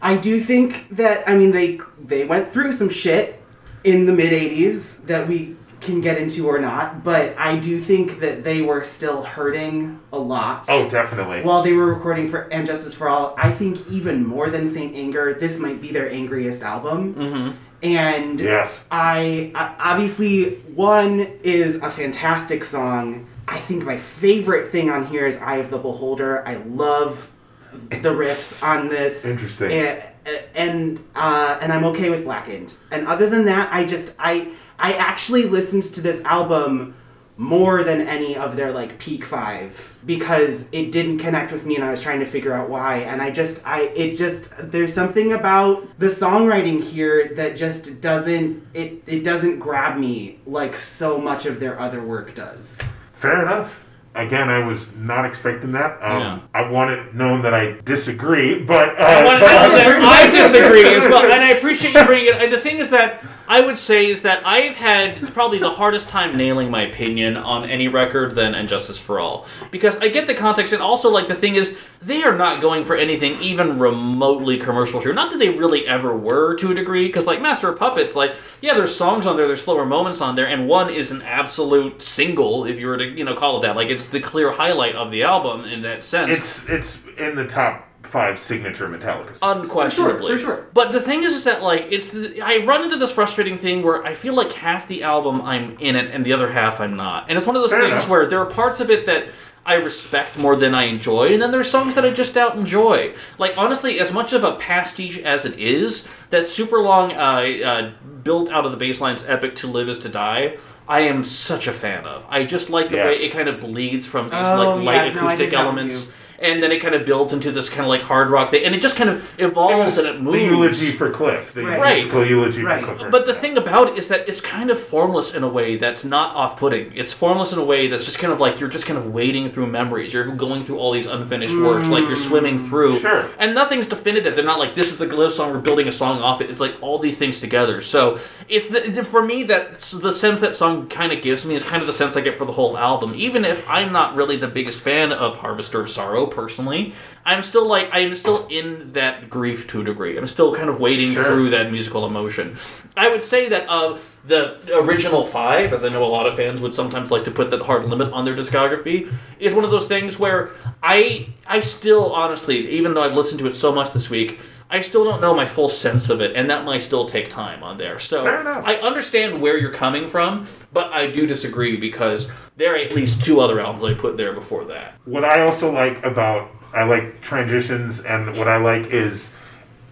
[0.00, 3.40] I do think that I mean they they went through some shit
[3.86, 8.18] in the mid 80s that we can get into or not, but I do think
[8.20, 11.42] that they were still hurting a lot Oh, definitely.
[11.42, 14.96] while they were recording for and Justice for All, I think even more than Saint
[14.96, 17.14] Anger, this might be their angriest album.
[17.14, 17.50] Mm-hmm.
[17.82, 18.84] And yes.
[18.90, 23.26] I, I obviously one is a fantastic song.
[23.46, 26.42] I think my favorite thing on here is Eye of the Beholder.
[26.48, 27.30] I love
[27.72, 29.24] the riffs on this.
[29.24, 29.72] Interesting.
[29.72, 30.12] And
[30.56, 32.76] and, uh, and I'm okay with Blackened.
[32.90, 36.96] And other than that, I just I I actually listened to this album
[37.38, 41.84] more than any of their like peak five because it didn't connect with me and
[41.84, 45.32] I was trying to figure out why and I just I it just there's something
[45.32, 51.44] about the songwriting here that just doesn't it it doesn't grab me like so much
[51.44, 52.82] of their other work does.
[53.12, 53.85] Fair enough.
[54.16, 56.02] Again, I was not expecting that.
[56.02, 56.38] Um, Yeah.
[56.54, 58.98] I want it known that I disagree, but.
[58.98, 62.36] Uh, I, want but- that I disagree as well, and I appreciate you bringing it.
[62.40, 66.08] And the thing is that I would say is that I've had probably the hardest
[66.08, 70.26] time nailing my opinion on any record than "And Justice for All" because I get
[70.26, 73.78] the context, and also like the thing is they are not going for anything even
[73.78, 75.12] remotely commercial here.
[75.12, 78.34] Not that they really ever were to a degree, because like Master of Puppets, like
[78.60, 82.02] yeah, there's songs on there, there's slower moments on there, and one is an absolute
[82.02, 83.76] single if you were to you know call it that.
[83.76, 86.32] Like it's the clear highlight of the album in that sense.
[86.32, 89.36] It's it's in the top five signature Metallica.
[89.36, 89.64] songs.
[89.64, 90.66] unquestionably For sure, for sure.
[90.72, 93.82] but the thing is is that like it's the, i run into this frustrating thing
[93.82, 96.96] where i feel like half the album i'm in it and the other half i'm
[96.96, 98.08] not and it's one of those Fair things enough.
[98.08, 99.28] where there are parts of it that
[99.68, 103.16] I respect more than I enjoy, and then there's songs that I just out enjoy.
[103.36, 107.92] Like honestly, as much of a pastiche as it is, that super long, uh, uh,
[108.22, 110.56] built out of the bassline's epic "To Live Is to Die,"
[110.88, 112.24] I am such a fan of.
[112.28, 115.16] I just like the way it kind of bleeds from these Oh, like light yeah,
[115.16, 116.12] acoustic dig that one, elements too.
[116.38, 118.74] And then it kind of builds into this kind of like hard rock thing, and
[118.74, 120.42] it just kind of evolves was and it the moves.
[120.82, 121.54] eulogy for Cliff.
[121.54, 121.96] The Right.
[121.96, 122.84] musical eulogy Right.
[122.84, 123.10] for Cliff.
[123.10, 126.04] But the thing about it is that it's kind of formless in a way that's
[126.04, 126.92] not off-putting.
[126.94, 129.48] It's formless in a way that's just kind of like you're just kind of wading
[129.50, 130.12] through memories.
[130.12, 133.00] You're going through all these unfinished works, like you're swimming mm, through.
[133.00, 133.24] Sure.
[133.38, 134.36] And nothing's definitive.
[134.36, 135.52] They're not like this is the Cliff song.
[135.52, 136.50] We're building a song off it.
[136.50, 137.80] It's like all these things together.
[137.80, 138.18] So
[138.48, 141.62] it's the, the- for me that the sense that song kind of gives me is
[141.62, 143.12] kind of the sense I get for the whole album.
[143.16, 146.92] Even if I'm not really the biggest fan of Harvester of Sorrow personally,
[147.24, 150.16] I'm still like I'm still in that grief to a degree.
[150.18, 151.24] I'm still kind of wading Sure.
[151.24, 152.56] through that musical emotion.
[152.96, 156.60] I would say that of the original five, as I know a lot of fans
[156.60, 159.86] would sometimes like to put that hard limit on their discography, is one of those
[159.86, 160.50] things where
[160.82, 164.80] I I still honestly, even though I've listened to it so much this week, I
[164.80, 167.76] still don't know my full sense of it, and that might still take time on
[167.76, 167.98] there.
[167.98, 168.26] So.
[168.26, 173.22] I understand where you're coming from, but I do disagree because there are at least
[173.22, 174.94] two other albums I put there before that.
[175.04, 179.32] what I also like about I like transitions, and what I like is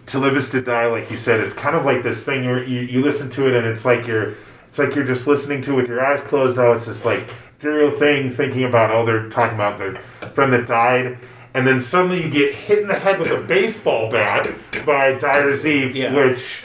[0.06, 0.86] to live is to die.
[0.86, 3.66] Like you said, it's kind of like this thing you you listen to it, and
[3.66, 4.34] it's like you're
[4.68, 6.58] it's like you're just listening to it with your eyes closed.
[6.58, 9.98] Oh, it's this like ethereal thing, thinking about oh they're talking about the
[10.30, 11.18] friend that died.
[11.54, 14.48] And then suddenly you get hit in the head with a baseball bat
[14.84, 16.12] by Dyer's Eve, Yeah.
[16.14, 16.62] which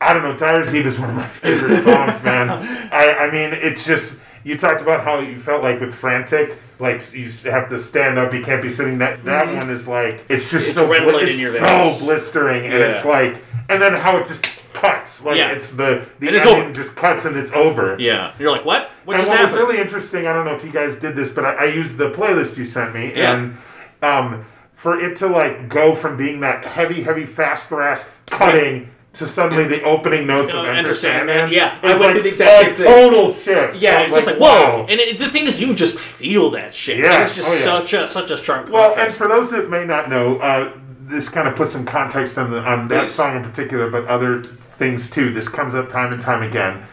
[0.00, 0.36] I don't know.
[0.36, 2.48] Dyer's Eve is one of my favorite songs, man.
[2.90, 7.12] I, I mean, it's just you talked about how you felt like with Frantic, like
[7.12, 8.96] you have to stand up, you can't be sitting.
[8.98, 9.58] That that mm-hmm.
[9.58, 12.00] one is like it's just It's so red bli- light in it's so veins.
[12.00, 12.92] blistering, and Yeah.
[12.92, 13.36] it's like,
[13.68, 15.50] and then how it just cuts, like Yeah.
[15.52, 17.96] it's the the And it's ending just cuts and it's over.
[17.98, 18.32] Yeah.
[18.38, 18.90] You're like, what?
[19.04, 21.28] What and just what was really interesting, I don't know if you guys did this,
[21.28, 23.34] but I, I used the playlist you sent me, Yeah.
[23.34, 23.58] and
[24.02, 24.44] um,
[24.74, 29.64] for it to like go from being that heavy, heavy, fast thrash cutting to suddenly
[29.64, 31.52] the opening notes Uh, of Enter Sandman.
[31.52, 33.76] Yeah, I went like through the exact a same total shift.
[33.76, 34.78] yeah, it's was just like, whoa.
[34.78, 34.86] wow.
[34.88, 36.98] And it, the thing is, you just feel that shit.
[36.98, 37.62] Yeah, it's just oh, yeah.
[37.64, 41.28] such a such a sharp Well, and for those that may not know, uh, this
[41.28, 43.14] kind of puts some context on, the, on that Please.
[43.14, 44.44] song in particular, but other
[44.78, 45.32] things too.
[45.32, 46.84] This comes up time and time again.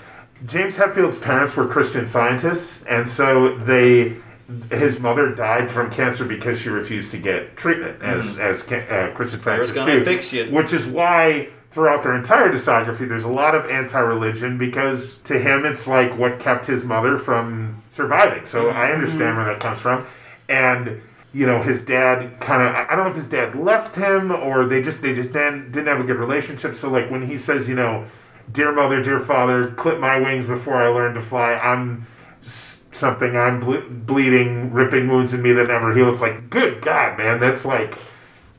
[0.45, 4.18] James Hetfield's parents were Christian scientists, and so they
[4.50, 4.80] Mm-hmm.
[4.80, 8.20] his mother died from cancer because she refused to get treatment mm-hmm.
[8.20, 10.06] as as ca- uh, Christian Prayer's gonna do.
[10.06, 10.45] fix you.
[10.45, 15.66] Which is why throughout their entire discography, there's a lot of anti-religion because to him
[15.66, 18.45] it's like what kept his mother from surviving.
[18.45, 18.93] So I mm-hmm.
[18.93, 20.06] understand where that comes from,
[20.48, 21.02] and
[21.34, 24.66] you know his dad kind of I don't know if his dad left him or
[24.66, 26.78] they just they just didn't, didn't have a good relationship.
[26.78, 28.08] So like when he says you know,
[28.54, 31.56] dear mother, dear father, clip my wings before I learn to fly.
[31.56, 32.08] I'm
[32.98, 36.12] something I'm ble- bleeding, ripping wounds in me that never heal.
[36.12, 37.98] It's like good God, man, that's like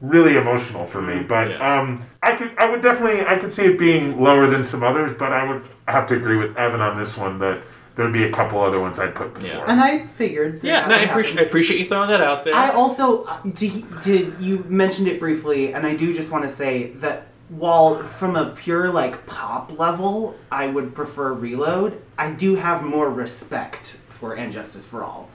[0.00, 1.22] really emotional for me.
[1.22, 1.80] But Yeah.
[1.80, 5.12] um, I could, I would definitely, I could see it being lower than some others.
[5.18, 7.58] But I would have to agree with Evan on this one that
[7.96, 9.48] there would be a couple other ones I'd put before.
[9.48, 9.64] Yeah.
[9.66, 10.60] And I figured.
[10.60, 12.54] that yeah, that no, I would appreciate I appreciate you throwing that out there.
[12.54, 16.48] I also uh, did, did you mentioned it briefly, and I do just want to
[16.50, 22.00] say that while from a pure like pop level, I would prefer Reload.
[22.16, 25.30] I do have more respect for And Justice for All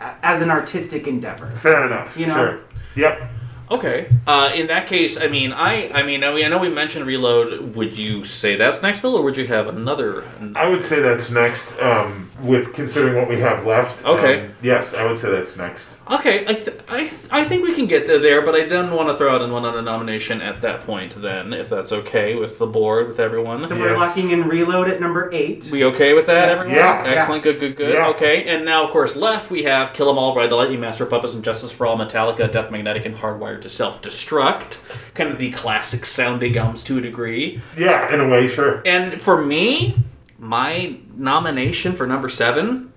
[0.00, 1.50] as an artistic endeavor.
[1.50, 2.16] Fair enough.
[2.16, 2.34] You know?
[2.34, 2.60] Sure.
[2.96, 3.30] Yep.
[3.70, 4.10] Okay.
[4.26, 7.06] Uh, in that case, I mean, I, I mean, I, mean, I know we mentioned
[7.06, 7.74] Reload.
[7.76, 10.24] Would you say that's next, Phil, or would you have another?
[10.54, 11.78] I would say that's next.
[11.78, 14.04] Um, with considering what we have left.
[14.04, 14.46] Okay.
[14.46, 15.93] Um, yes, I would say that's next.
[16.10, 18.92] Okay, I, th- I, th- I think we can get there, there, but I then
[18.92, 21.14] want to throw out in one other nomination at that point.
[21.20, 23.58] Then, if that's okay with the board, with everyone.
[23.60, 23.98] So we're Yes.
[23.98, 25.70] locking in Reload at number eight.
[25.72, 26.52] We okay with that, Yeah.
[26.54, 26.76] everyone?
[26.76, 27.02] Yeah.
[27.06, 27.94] Excellent, good, good, good.
[27.94, 28.08] Yeah.
[28.08, 31.04] Okay, and now, of course, left we have Kill 'Em All, Ride the Lightning, Master
[31.04, 34.80] of Puppets, and Justice for All, Metallica, Death Magnetic, and Hardwired to Self Destruct.
[35.14, 37.62] Kind of the classic sounding albums to a degree.
[37.78, 38.82] Yeah, in a way, sure.
[38.84, 39.96] And for me,
[40.38, 42.92] my nomination for number seven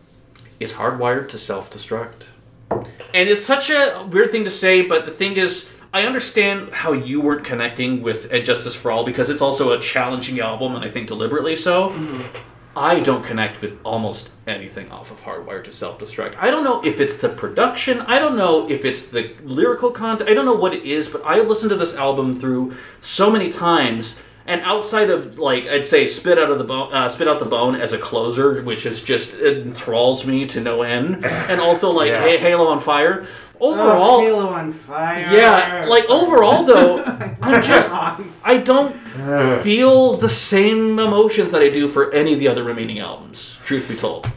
[0.60, 2.28] is Hardwired to Self Destruct.
[2.70, 6.92] And it's such a weird thing to say, but the thing is, I understand how
[6.92, 10.84] you weren't connecting with And Justice for All because it's also a challenging album, and
[10.84, 11.90] I think deliberately so.
[11.90, 12.22] Mm-hmm.
[12.78, 16.36] I don't connect with almost anything off of Hardwired to Self Destruct.
[16.38, 20.30] I don't know if it's the production, I don't know if it's the lyrical content,
[20.30, 23.52] I don't know what it is, but I listened to this album through so many
[23.52, 24.22] times.
[24.48, 27.46] And outside of like I'd say spit out of the bone, uh, spit out the
[27.46, 31.92] bone as a closer, which is just it enthralls me to no end, and also
[31.92, 32.22] like Yeah.
[32.22, 33.26] Ha- Halo on Fire.
[33.60, 35.28] Oh, Overall, Halo on fire.
[35.34, 37.04] yeah, like overall though,
[37.42, 37.90] I'm just
[38.44, 38.96] I don't
[39.64, 43.58] feel the same emotions that I do for any of the other remaining albums.
[43.66, 44.30] Truth be told.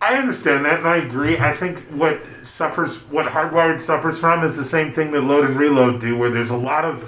[0.00, 1.38] I understand that, and I agree.
[1.38, 5.56] I think what suffers, what Hardwired suffers from, is the same thing that Load and
[5.58, 7.06] Reload do, where there's a lot of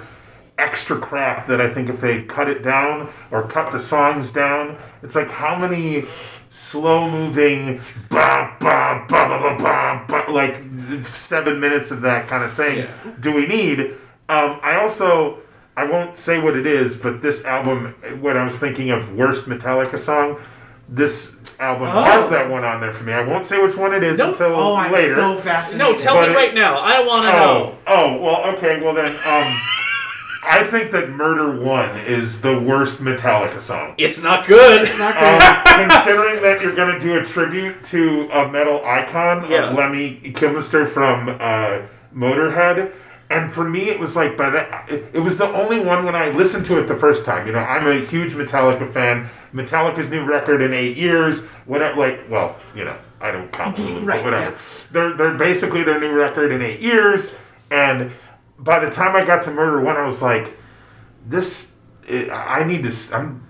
[0.57, 4.77] extra crap that I think if they cut it down or cut the songs down,
[5.03, 6.05] it's like how many
[6.49, 7.79] slow moving
[8.09, 9.57] ba ba ba ba ba
[10.07, 10.55] ba ba like
[11.07, 12.91] seven minutes of that kind of thing Yeah.
[13.19, 13.79] do we need?
[14.29, 15.39] Um, I also
[15.75, 19.45] I won't say what it is, but this album, when I was thinking of worst
[19.47, 20.37] Metallica song,
[20.89, 22.01] this album Oh.
[22.01, 23.13] has that one on there for me.
[23.13, 24.29] I won't say which one it is Nope.
[24.29, 25.13] until Oh, I'm later.
[25.15, 25.77] so fascinated.
[25.77, 26.79] No, tell But me it- right now.
[26.79, 27.75] I want to oh, know.
[27.85, 29.61] oh, well, okay, well then, um,
[30.49, 33.95] I think that Murder One is the worst Metallica song.
[33.97, 34.83] It's not good.
[34.97, 35.41] Not good.
[35.41, 39.69] Um, considering that you're going to do a tribute to a metal icon, Yeah.
[39.69, 41.79] of Lemmy Kilmister from uh,
[42.15, 42.93] Motorhead,
[43.29, 46.15] and for me, it was like by that, it, it was the only one when
[46.15, 47.45] I listened to it the first time.
[47.45, 49.29] You know, I'm a huge Metallica fan.
[49.53, 51.41] Metallica's new record in eight years.
[51.65, 54.51] Whatever, like, well, you know, I don't count Lulu, Right, but whatever.
[54.51, 54.57] yeah.
[54.91, 57.31] They're they're basically their new record in eight years,
[57.69, 58.11] and
[58.59, 60.53] by the time I got to Murder One, I was like,
[61.27, 61.73] this.
[62.09, 62.29] I
[62.61, 62.89] I need to.
[62.89, 63.43] s- I'm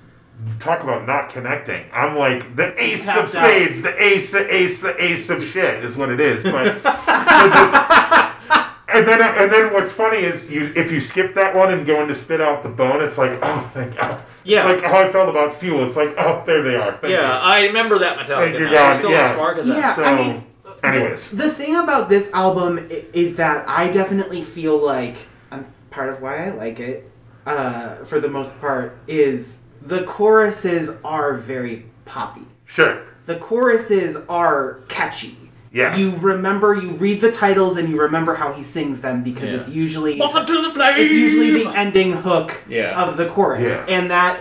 [0.60, 1.84] talk about not connecting.
[1.94, 3.46] I'm like the ace of Tapped out.
[3.48, 6.44] spades, the ace, the ace, the ace of shit is what it is.
[6.44, 11.56] But, but this- and then and then what's funny is you if you skip that
[11.56, 14.24] one and go into spit out the bone, it's like oh thank God.
[14.44, 14.70] Yeah.
[14.72, 15.86] It's like how I felt about fuel.
[15.86, 16.94] It's like oh there they are.
[16.94, 17.40] Thank Yeah, you.
[17.44, 18.28] I remember that Metallica.
[18.46, 18.72] Thank you, now.
[18.72, 19.22] God, It's still yeah.
[19.30, 19.78] as smart as that.
[19.78, 20.44] Yeah, So, I mean,
[20.84, 21.30] anyways.
[21.32, 25.18] the, the thing about this album is that I definitely feel like
[25.52, 27.10] um, part of why I like it,
[27.46, 32.46] uh, for the most part, is the choruses are very poppy.
[32.66, 33.04] Sure.
[33.26, 35.38] the choruses are catchy.
[35.72, 36.00] Yes.
[36.00, 39.58] You remember, you read the titles, and you remember how he sings them because Yeah.
[39.58, 40.96] it's usually Moth to the flame.
[40.98, 43.02] it's usually the ending hook Yeah.
[43.02, 43.96] of the chorus, Yeah.
[43.96, 44.40] and that,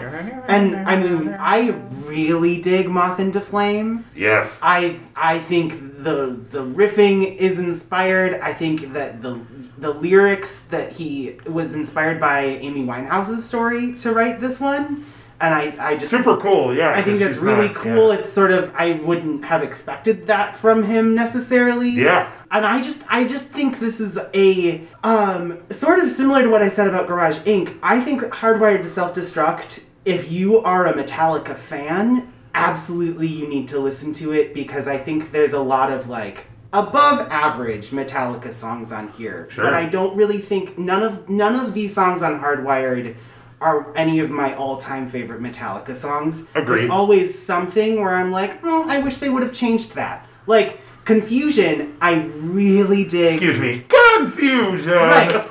[0.48, 1.74] and I mean, I
[2.06, 4.58] really dig "Moth into Flame." Yes.
[4.62, 8.38] I I think the the riffing is inspired.
[8.42, 9.40] I think that the
[9.78, 15.04] the lyrics that he was inspired by Amy Winehouse's story to write this one,
[15.40, 16.90] and I I just Super cool, yeah.
[16.96, 18.08] I think that's really not- cool.
[18.12, 18.18] yeah.
[18.18, 21.90] It's sort of I wouldn't have expected that from him necessarily.
[21.90, 22.30] Yeah.
[22.50, 26.62] And I just I just think this is a um sort of similar to what
[26.62, 27.76] I said about Garage Inc.
[27.82, 33.68] I think Hardwired to Self Destruct, if you are a Metallica fan, absolutely you need
[33.68, 38.50] to listen to it because I think there's a lot of like above average Metallica
[38.52, 39.48] songs on here.
[39.50, 39.64] Sure.
[39.64, 43.16] But I don't really think none of none of these songs on Hardwired
[43.60, 46.46] are any of my all-time favorite Metallica songs.
[46.54, 46.80] Agreed.
[46.80, 50.26] There's always something where I'm like, oh, I wish they would have changed that.
[50.46, 53.34] Like Confusion, I really dig.
[53.42, 53.84] Excuse me.
[53.88, 54.92] Confusion.
[54.94, 55.32] Right.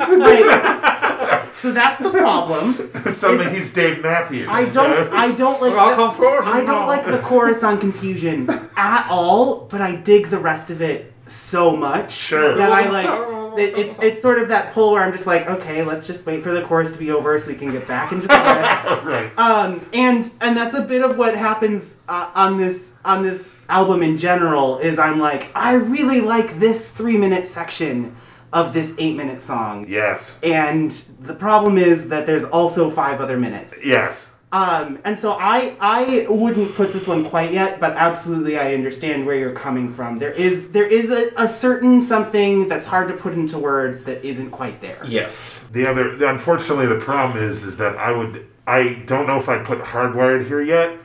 [0.00, 1.48] right.
[1.54, 2.90] So that's the problem.
[3.12, 4.48] Suddenly Is- he's Dave Matthews.
[4.50, 5.12] I don't.
[5.12, 5.74] I don't like.
[5.74, 9.60] Well, The, Confusion, I don't like the chorus on Confusion at all.
[9.70, 12.56] But I dig the rest of it so much Sure.
[12.56, 13.08] that I like.
[13.08, 16.26] Oh, It, it's it's sort of that pull where I'm just like, okay, let's just
[16.26, 19.04] wait for the chorus to be over so we can get back into the riff.
[19.04, 19.38] right.
[19.38, 24.02] um, and and that's a bit of what happens uh, on this on this album
[24.02, 24.78] in general.
[24.78, 28.16] Is I'm like, I really like this three minute section
[28.52, 29.86] of this eight minute song.
[29.88, 30.38] yes.
[30.42, 30.90] And
[31.20, 33.84] the problem is that there's also five other minutes.
[33.84, 34.32] Yes.
[34.56, 39.26] Um, and so I I wouldn't put this one quite yet, but absolutely I understand
[39.26, 40.18] where you're coming from.
[40.18, 44.24] There is there is a, a certain something that's hard to put into words that
[44.24, 45.02] isn't quite there.
[45.06, 45.66] Yes.
[45.72, 49.66] The other, unfortunately, the problem is, is that I would, I don't know if I'd
[49.66, 50.96] put Hardwired here yet,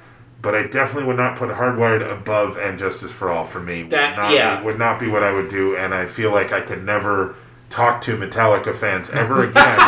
[0.41, 3.83] but I definitely would not put Hardwired above and Justice for All for me.
[3.83, 4.63] That- would not, yeah.
[4.63, 7.35] would not be what I would do, and I feel like I could never
[7.69, 9.75] talk to Metallica fans ever again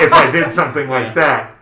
[0.00, 1.57] if I did something like that.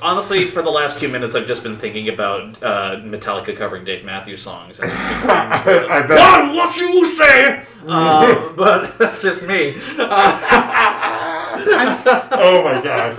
[0.00, 4.04] Honestly, for the last two minutes, I've just been thinking about uh, Metallica covering Dave
[4.04, 4.80] Matthews songs.
[4.80, 6.18] And it's I bet.
[6.18, 6.54] What?
[6.54, 7.64] What you say?
[7.88, 9.74] Uh, but that's just me.
[9.98, 10.08] Oh
[12.62, 13.16] my gosh.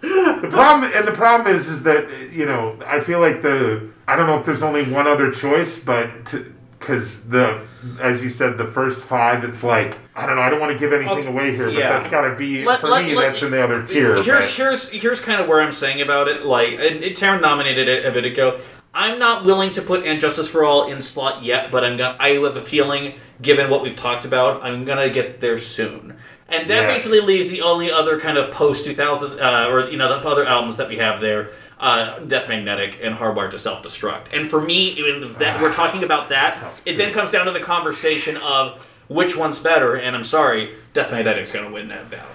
[0.00, 4.16] the problem and the problem is is that you know I feel like the I
[4.16, 6.34] don't know if there's only one other choice, but
[6.82, 7.60] because the
[8.00, 10.42] as you said the first five, it's like I don't know.
[10.42, 11.98] I don't want to give anything Okay, away here, but yeah.
[11.98, 13.14] that's got to be Let- for let- me.
[13.14, 14.22] let- that's in the other tier.
[14.22, 16.44] Here's but- here's here's kind of where I'm saying about it.
[16.44, 18.60] Like, and, and nominated it a bit ago.
[18.94, 22.16] I'm not willing to put "And Justice for All" in slot yet, but I'm gonna.
[22.20, 26.16] I have a feeling, given what we've talked about, I'm gonna get there soon.
[26.48, 26.92] And that Yes.
[26.92, 30.44] basically leaves the only other kind of post 2000, uh, or you know, the other
[30.46, 31.48] albums that we have there,
[31.82, 34.26] uh, Death Magnetic and Hardwired to Self Destruct.
[34.32, 37.60] And for me, if that we're talking about that, it then comes down to the
[37.60, 39.96] conversation of which one's better.
[39.96, 42.28] And I'm sorry, Death Magnetic's gonna win that battle.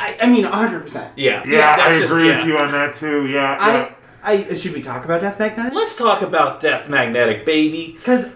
[0.00, 1.12] I, I mean, hundred percent.
[1.16, 2.38] Yeah, yeah, that's I just- agree yeah.
[2.38, 3.26] with you on that too.
[3.26, 3.94] Yeah, yeah.
[4.22, 5.74] I, I should we talk about Death Magnetic?
[5.74, 7.92] Let's talk about Death Magnetic, baby.
[7.98, 8.26] Because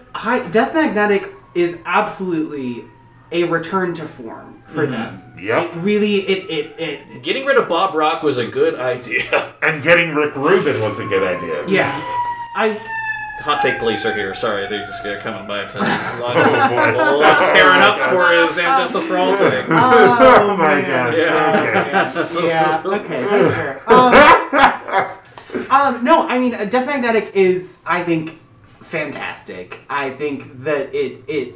[0.51, 2.83] Death Magnetic is absolutely
[3.31, 5.22] a return to form for them.
[5.43, 5.71] Yep.
[5.75, 9.53] It really, it it it Getting rid of Bob Rock was a good idea.
[9.61, 11.67] and getting Rick Rubin was a good idea.
[11.67, 11.91] Yeah,
[12.55, 12.79] I
[13.41, 14.33] Hot take police are here.
[14.33, 15.81] Sorry, they're just uh, coming by to a
[16.21, 17.01] lot Oh, of, boy.
[17.01, 19.65] a lot of tearing up for his and justice for all today.
[19.67, 20.87] Oh, my man.
[20.87, 21.17] gosh.
[21.17, 22.13] Yeah.
[22.31, 22.47] Okay.
[22.47, 23.81] yeah, okay, that's fair.
[25.69, 28.39] Um, um, no, I mean, uh, Death Magnetic is, I think,
[28.81, 29.79] fantastic.
[29.89, 31.55] I think that it it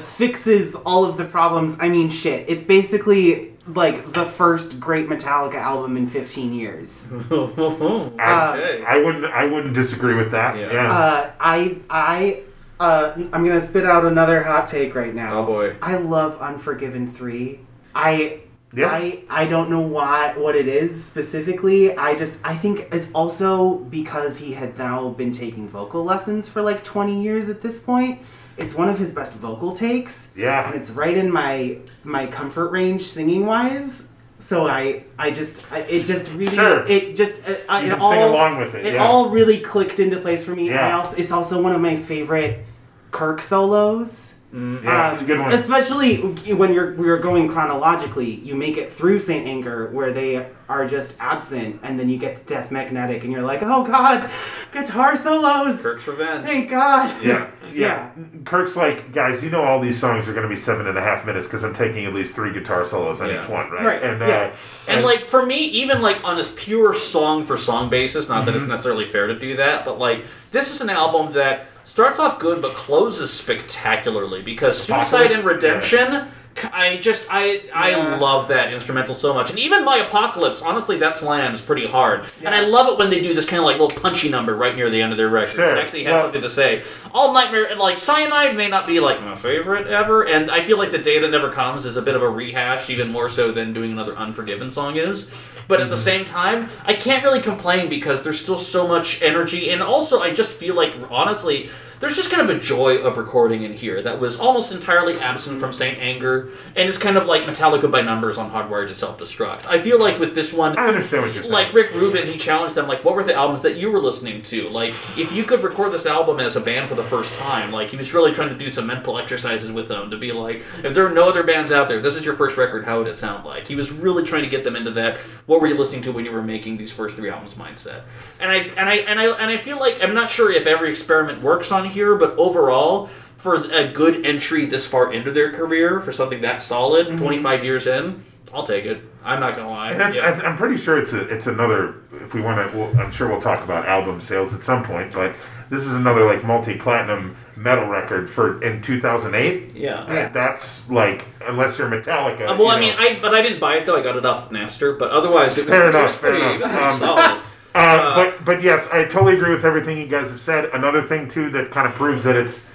[0.00, 1.76] fixes all of the problems.
[1.80, 7.12] I mean, shit, it's basically like the first great Metallica album in 15 years.
[7.12, 8.84] I, Okay.
[8.86, 9.24] I wouldn't.
[9.26, 10.56] I wouldn't disagree with that.
[10.56, 10.72] Yeah.
[10.72, 10.92] Yeah.
[10.92, 12.42] Uh, I I
[12.80, 15.40] uh, I'm gonna spit out another hot take right now.
[15.40, 15.76] Oh, boy.
[15.82, 17.60] I love Unforgiven three.
[17.94, 18.40] I
[18.72, 18.88] Yeah.
[18.90, 21.96] I I don't know why what it is specifically.
[21.96, 26.62] I just I think it's also because he had now been taking vocal lessons for
[26.62, 28.20] like 20 years at this point.
[28.58, 30.30] It's one of his best vocal takes.
[30.36, 30.66] Yeah.
[30.66, 34.08] And it's right in my my comfort range singing wise.
[34.38, 36.84] So I I just I, it just really Sure.
[36.86, 39.04] it just uh, uh, it all along with it, It yeah.
[39.04, 40.68] all really clicked into place for me.
[40.68, 40.88] Yeah.
[40.88, 42.64] I also it's also one of my favorite
[43.10, 44.34] Kirk solos.
[44.52, 45.52] Yeah, it's a good one.
[45.52, 46.16] Especially
[46.54, 50.86] when you're we are going chronologically, you make it through Saint Anger where they are
[50.86, 54.30] just absent, and then you get to Death Magnetic, and you're like, oh god,
[54.72, 55.80] guitar solos.
[55.82, 56.46] Kirk's Revenge.
[56.46, 57.14] Thank God.
[57.22, 57.74] Yeah, yeah.
[57.74, 58.10] Yeah.
[58.44, 61.02] Kirk's like, guys, you know all these songs are going to be seven and a
[61.02, 63.42] half minutes because I'm taking at least three guitar solos on Yeah.
[63.42, 63.84] each one, right?
[63.84, 64.26] Right, And, yeah.
[64.26, 68.46] uh, And like for me, even like on this pure song for song basis, not
[68.46, 68.60] that Mm-hmm.
[68.60, 72.38] it's necessarily fair to do that, but like this is an album that starts off
[72.38, 75.44] good but closes spectacularly because Suicide and?
[75.44, 76.28] Redemption.
[76.72, 78.16] I just I I Yeah.
[78.18, 82.24] love that instrumental so much, and even my Apocalypse, honestly, that slams pretty hard.
[82.44, 84.76] And I love it when they do this kind of like little punchy number right
[84.76, 85.54] near the end of their records.
[85.54, 85.76] Sure.
[85.76, 86.82] It actually has Well- something to say.
[87.12, 90.78] All Nightmare and like Cyanide may not be like my favorite ever, and I feel
[90.78, 93.50] like the Day That Never Comes is a bit of a rehash, even more so
[93.52, 95.28] than doing another Unforgiven song is.
[95.68, 96.02] But at the mm-hmm.
[96.04, 100.32] same time, I can't really complain because there's still so much energy, and also I
[100.32, 101.70] just feel like honestly.
[102.00, 105.58] There's just kind of a joy of recording in here that was almost entirely absent
[105.58, 109.18] from Saint Anger, and it's kind of like Metallica by numbers on Hardwired to Self
[109.18, 109.66] Destruct.
[109.66, 111.52] I feel like with this one, I understand what you're saying.
[111.52, 114.42] like Rick Rubin, he challenged them like, what were the albums that you were listening
[114.42, 114.68] to?
[114.68, 117.90] Like, if you could record this album as a band for the first time, like
[117.90, 120.94] he was really trying to do some mental exercises with them to be like, if
[120.94, 122.84] there are no other bands out there, this is your first record.
[122.84, 123.66] How would it sound like?
[123.66, 125.18] He was really trying to get them into that.
[125.46, 128.02] What were you listening to when you were making these first three albums mindset?
[128.38, 130.90] And I and I and I and I feel like I'm not sure if every
[130.90, 133.08] experiment works on here, but overall.
[133.38, 137.86] For a good entry this far into their career, for something that solid, 25 years
[137.86, 139.00] in, I'll take it.
[139.24, 139.92] I'm not gonna lie.
[139.92, 140.22] And Yeah.
[140.22, 141.94] I, I'm pretty sure it's a, it's another.
[142.24, 145.12] If we want to, well, I'm sure we'll talk about album sales at some point.
[145.12, 145.34] But
[145.70, 149.76] this is another like multi-platinum metal record for in 2008.
[149.76, 150.04] Yeah.
[150.12, 150.28] Yeah.
[150.30, 152.40] That's like unless you're Metallica.
[152.40, 152.94] Uh, well, you I mean.
[152.98, 153.96] I but I didn't buy it though.
[153.96, 154.98] I got it off Napster.
[154.98, 156.74] But otherwise, it was, Fair it enough, was fair pretty, enough.
[156.94, 157.40] Um, solid.
[157.78, 160.66] Uh, but but yes, I totally agree with everything you guys have said.
[160.74, 162.66] Another thing too that kind of proves that it's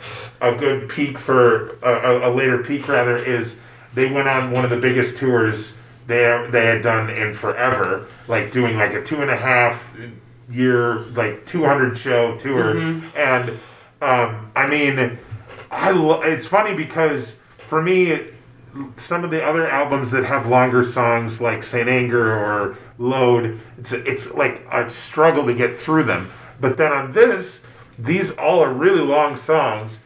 [0.41, 3.59] a good peak for a, a, a later peak rather is
[3.93, 5.75] they went on one of the biggest tours
[6.07, 9.91] they they had done in forever, like doing like a two and a half
[10.49, 12.77] year like 200 show tour,
[13.15, 13.49] and
[14.01, 15.17] um, I mean,
[15.71, 18.19] I lo- it's funny because for me
[18.97, 23.91] some of the other albums that have longer songs like Saint Anger or Load, it's
[23.91, 26.31] it's like a struggle to get through them.
[26.59, 27.63] But then on this,
[27.97, 29.99] these all are really long songs.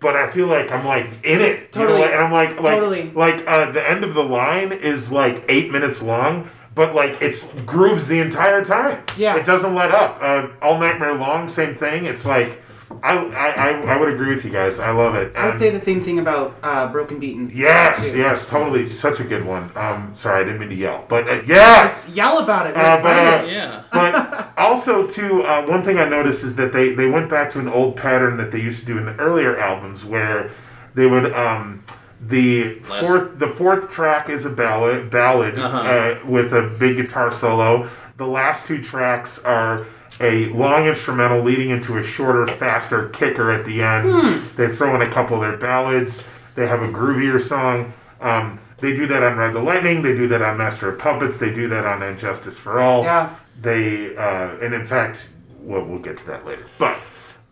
[0.00, 2.02] But I feel like I'm like in it, you know, Totally.
[2.04, 3.10] and I'm like like Totally.
[3.10, 7.44] like uh, the end of the line is like eight minutes long, but like it's
[7.66, 9.02] grooves the entire time.
[9.18, 9.36] Yeah.
[9.36, 10.18] it doesn't let up.
[10.22, 12.06] Uh, all Nightmare Long, same thing.
[12.06, 12.62] It's like
[13.02, 14.78] I I, I, I would agree with you guys.
[14.78, 15.34] I love it.
[15.36, 17.54] I would And- say the same thing about uh, Broken Beatons.
[17.54, 18.18] Yes, too.
[18.18, 18.86] yes, totally.
[18.88, 19.70] Such a good one.
[19.76, 22.08] Um, sorry, I didn't mean to yell, but uh, yes.
[22.08, 22.76] Yell about it.
[22.76, 23.48] Uh, but, excited.
[23.48, 23.82] uh, Yeah.
[23.92, 27.58] But also, too, uh, one thing I noticed is that they, they went back to
[27.58, 30.50] an old pattern that they used to do in the earlier albums, where
[30.94, 31.84] they would um,
[32.26, 33.06] the Less.
[33.06, 35.78] fourth the fourth track is a ballad ballad Uh-huh.
[35.78, 37.88] uh, with a big guitar solo.
[38.18, 39.86] The last two tracks are
[40.20, 44.10] a long instrumental leading into a shorter, faster kicker at the end.
[44.10, 44.56] Hmm.
[44.56, 46.22] They throw in a couple of their ballads.
[46.54, 47.92] They have a groovier song.
[48.20, 50.02] Um, they do that on Ride the Lightning.
[50.02, 51.38] They do that on Master of Puppets.
[51.38, 53.02] They do that on Injustice for All.
[53.04, 53.34] Yeah.
[53.60, 55.28] They uh, and in fact,
[55.60, 56.64] well, we'll get to that later.
[56.78, 56.98] But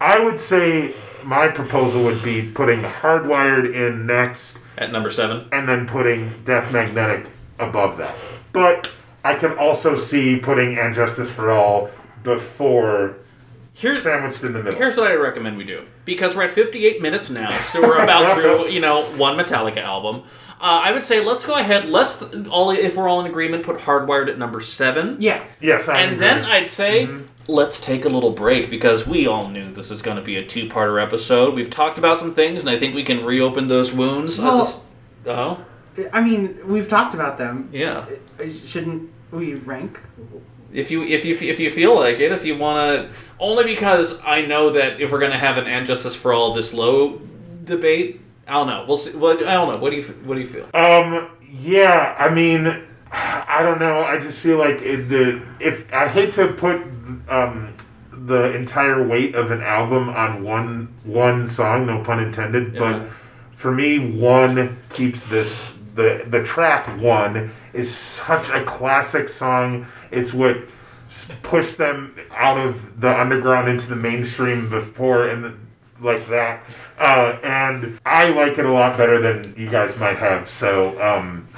[0.01, 0.95] I would say
[1.25, 5.49] my proposal would be putting Hardwired in next, At number seven.
[5.53, 7.27] and then putting Death Magnetic
[7.59, 8.14] above that.
[8.53, 8.93] But
[9.25, 11.91] I can also see putting And Justice for All
[12.35, 13.16] before
[13.74, 14.79] Here's sandwiched in the middle.
[14.79, 18.35] here's what I recommend we do because we're at 58 minutes now, so we're about
[18.43, 20.22] through you know one Metallica album.
[20.61, 21.89] Uh, I would say let's go ahead.
[21.89, 22.20] Let's
[22.51, 25.16] all if we're all in agreement, put Hardwired at number seven.
[25.20, 25.45] Yeah.
[25.61, 26.26] yes, I And agree.
[26.26, 27.09] then I'd say
[27.47, 30.45] let's take a little break because we all knew this was going to be a
[30.45, 31.55] two-parter episode.
[31.55, 34.41] We've talked about some things, and I think we can reopen those wounds.
[34.41, 34.83] Well-
[35.26, 35.64] oh,
[36.12, 37.68] I mean, we've talked about them.
[37.72, 38.07] yeah.
[38.41, 40.01] Uh, Shouldn't we rank?
[40.73, 42.79] If you if you if you feel like it, if you want
[43.11, 46.33] to, only because I know that if we're going to have an and justice for
[46.33, 47.21] all this low
[47.64, 48.85] debate, I don't know.
[48.87, 49.16] We'll see.
[49.16, 49.79] What I don't know.
[49.79, 50.69] What do you what do you feel?
[50.75, 54.03] Um, yeah, I mean, I don't know.
[54.05, 56.83] I just feel like it, the if I hate to put
[57.29, 57.73] um,
[58.12, 62.81] the entire weight of an album on one one song, no pun intended, Yeah.
[62.81, 63.09] but
[63.57, 65.62] for me, one keeps this.
[65.95, 69.87] The the track one is such a classic song.
[70.11, 70.59] It's what
[71.43, 75.45] pushed them out of the underground into the mainstream before and.
[75.45, 75.55] The,
[76.01, 76.63] like that,
[77.01, 80.49] uh, and I like it a lot better than you guys might have.
[80.49, 81.49] So, um,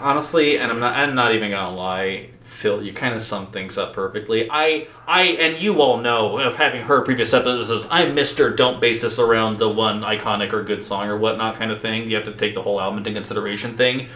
[0.00, 0.96] honestly, and I'm not.
[0.96, 2.82] I'm not even gonna lie, Phil.
[2.82, 4.48] You kind of sum things up perfectly.
[4.50, 7.86] I, I, and you all know of having heard previous episodes.
[7.90, 8.48] I'm Mister.
[8.56, 12.08] Don't base this around the one iconic or good song or whatnot kind of thing.
[12.08, 14.08] You have to take the whole album into consideration thing.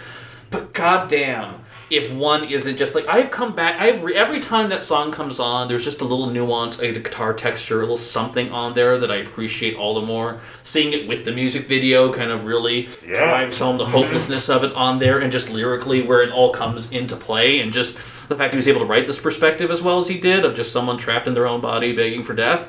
[0.48, 1.56] But goddamn,
[1.88, 5.38] if one isn't just like I've come back, I've re- every time that song comes
[5.38, 9.10] on, there's just a little nuance, a guitar texture, a little something on there that
[9.12, 10.40] I appreciate all the more.
[10.64, 13.14] Seeing it with the music video kind of really Yeah.
[13.14, 16.90] drives home the hopelessness of it on there, and just lyrically where it all comes
[16.90, 17.96] into play, and just
[18.28, 20.56] the fact he was able to write this perspective as well as he did of
[20.56, 22.62] just someone trapped in their own body begging for death.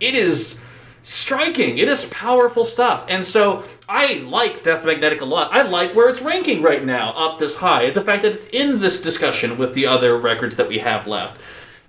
[0.00, 0.58] It is
[1.04, 1.78] striking.
[1.78, 3.04] It is powerful stuff.
[3.08, 5.52] And so I like Death Magnetic a lot.
[5.52, 7.90] I like where it's ranking right now, up this high.
[7.90, 11.40] The fact that it's in this discussion with the other records that we have left.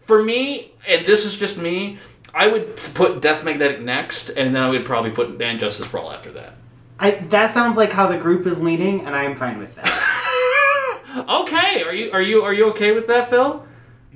[0.03, 1.99] For me, and this is just me,
[2.33, 5.99] I would put Death Magnetic next, and then I would probably put Band Justice for
[5.99, 6.57] All after that.
[6.99, 10.11] I, that sounds like how the group is leaning, and I am fine with that.
[11.15, 13.65] Okay, are you are you are you okay with that, Phil?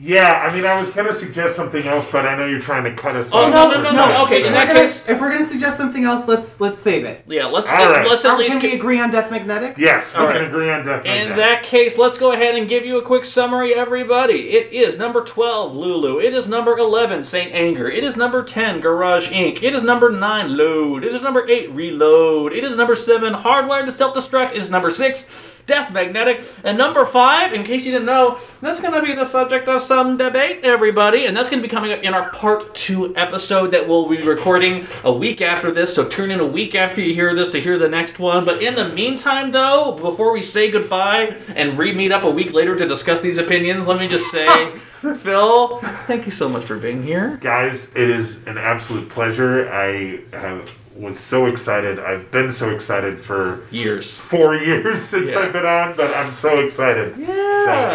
[0.02, 2.93] Yeah, I mean, I was gonna suggest something else, but I know you're trying to
[2.93, 3.52] cut us Oh, off.
[3.52, 5.76] no, no, no, no, okay, in If that we're gonna- case- if we're gonna suggest
[5.76, 7.22] something else, let's let's save it.
[7.28, 8.08] Yeah, let's All right.
[8.08, 9.74] let's at Or least can we agree on Death Magnetic?
[9.78, 10.45] Yes, we All can right.
[10.47, 11.06] agree on Death magnetic.
[11.22, 11.43] In Magnetic.
[11.62, 14.52] that case, let's go ahead and give you a quick summary, everybody.
[14.52, 16.20] It is number 12, Lulu.
[16.22, 17.54] It is number 11, St.
[17.54, 17.89] Anger.
[17.89, 19.62] It is number 10, Garage Inc.
[19.62, 21.04] It is number 9, Load.
[21.04, 22.54] It is number 8, Reload.
[22.54, 24.52] It is number 7, Hardwired to Self Destruct.
[24.54, 25.28] It is number 6,
[25.70, 26.44] Death Magnetic.
[26.64, 29.84] And number 5, in case you didn't know, that's going to be the subject of
[29.84, 31.28] some debate, everybody.
[31.28, 34.22] And that's going to be coming up in our part 2 episode that we'll be
[34.22, 35.94] recording a week after this.
[35.94, 38.46] So tune in a week after you hear this to hear the next one.
[38.46, 42.52] But in the meantime, though, before we say goodbye and re meet up a week
[42.52, 44.72] later to discuss these opinions, let me just say,
[45.22, 47.38] Phil, thank you so much for being here.
[47.42, 49.72] Guys, it is an absolute pleasure.
[49.72, 51.97] I have, was so excited.
[52.00, 54.18] I've been so excited for Years.
[54.18, 55.39] four years since Yeah.
[55.39, 57.18] I've been on, but I'm so excited.
[57.18, 57.26] Yeah.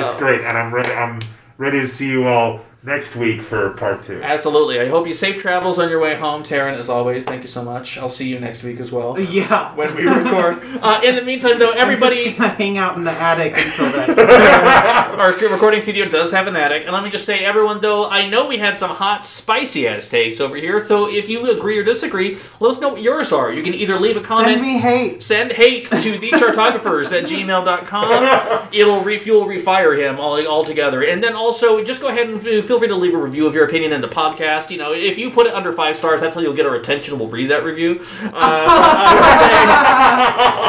[0.01, 0.93] So it's great, and I'm ready.
[0.93, 1.21] I'm
[1.59, 4.21] ready to see you all next week for part two.
[4.23, 4.79] Absolutely.
[4.81, 7.25] I hope you safe travels on your way home, Taran, as always.
[7.25, 7.97] Thank you so much.
[7.99, 9.19] I'll see you next week as well.
[9.19, 9.73] Yeah.
[9.75, 10.63] When we record.
[10.83, 12.29] Uh, in the meantime, though, everybody.
[12.29, 14.19] I'm just hang out in the attic until then.
[15.21, 18.29] Our recording studio does have an attic, and let me just say, everyone, though, I
[18.29, 21.83] know we had some hot, spicy ass takes over here, so if you agree or
[21.85, 23.53] disagree, let us know what yours are.
[23.53, 24.55] You can either leave a comment.
[24.55, 25.23] Send me hate.
[25.23, 28.69] Send hate to thechartographers at gmail.com.
[28.73, 31.03] It'll refuel, refire him all, all together.
[31.03, 33.55] And then also, just go ahead and f- feel free to leave a review of
[33.55, 34.69] your opinion in the podcast.
[34.69, 37.17] You know, if you put it under five stars, that's how you'll get our attention.
[37.21, 38.01] We'll read that review.
[38.25, 39.13] Uh, I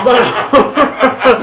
[0.06, 0.22] would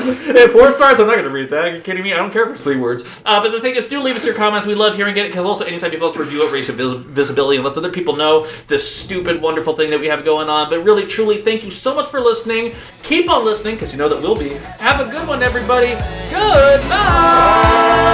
[0.07, 1.65] say, but if four stars, I'm not going to read that.
[1.65, 2.13] Are you kidding me?
[2.13, 3.03] I don't care if it's three words.
[3.25, 4.69] Uh, but the thing is, do leave us your comments.
[4.69, 7.65] We love hearing it because also anytime people else review it, raises vis- visibility and
[7.65, 10.71] lets other people know this stupid, wonderful thing that we have going on.
[10.71, 12.73] But really, truly, thank you so much for listening.
[13.03, 14.51] Keep on listening because you know that we'll be.
[14.79, 15.97] Have a good one, everybody.
[16.31, 18.13] Good night.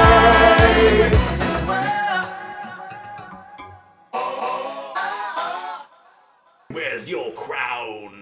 [7.09, 8.18] Your crown?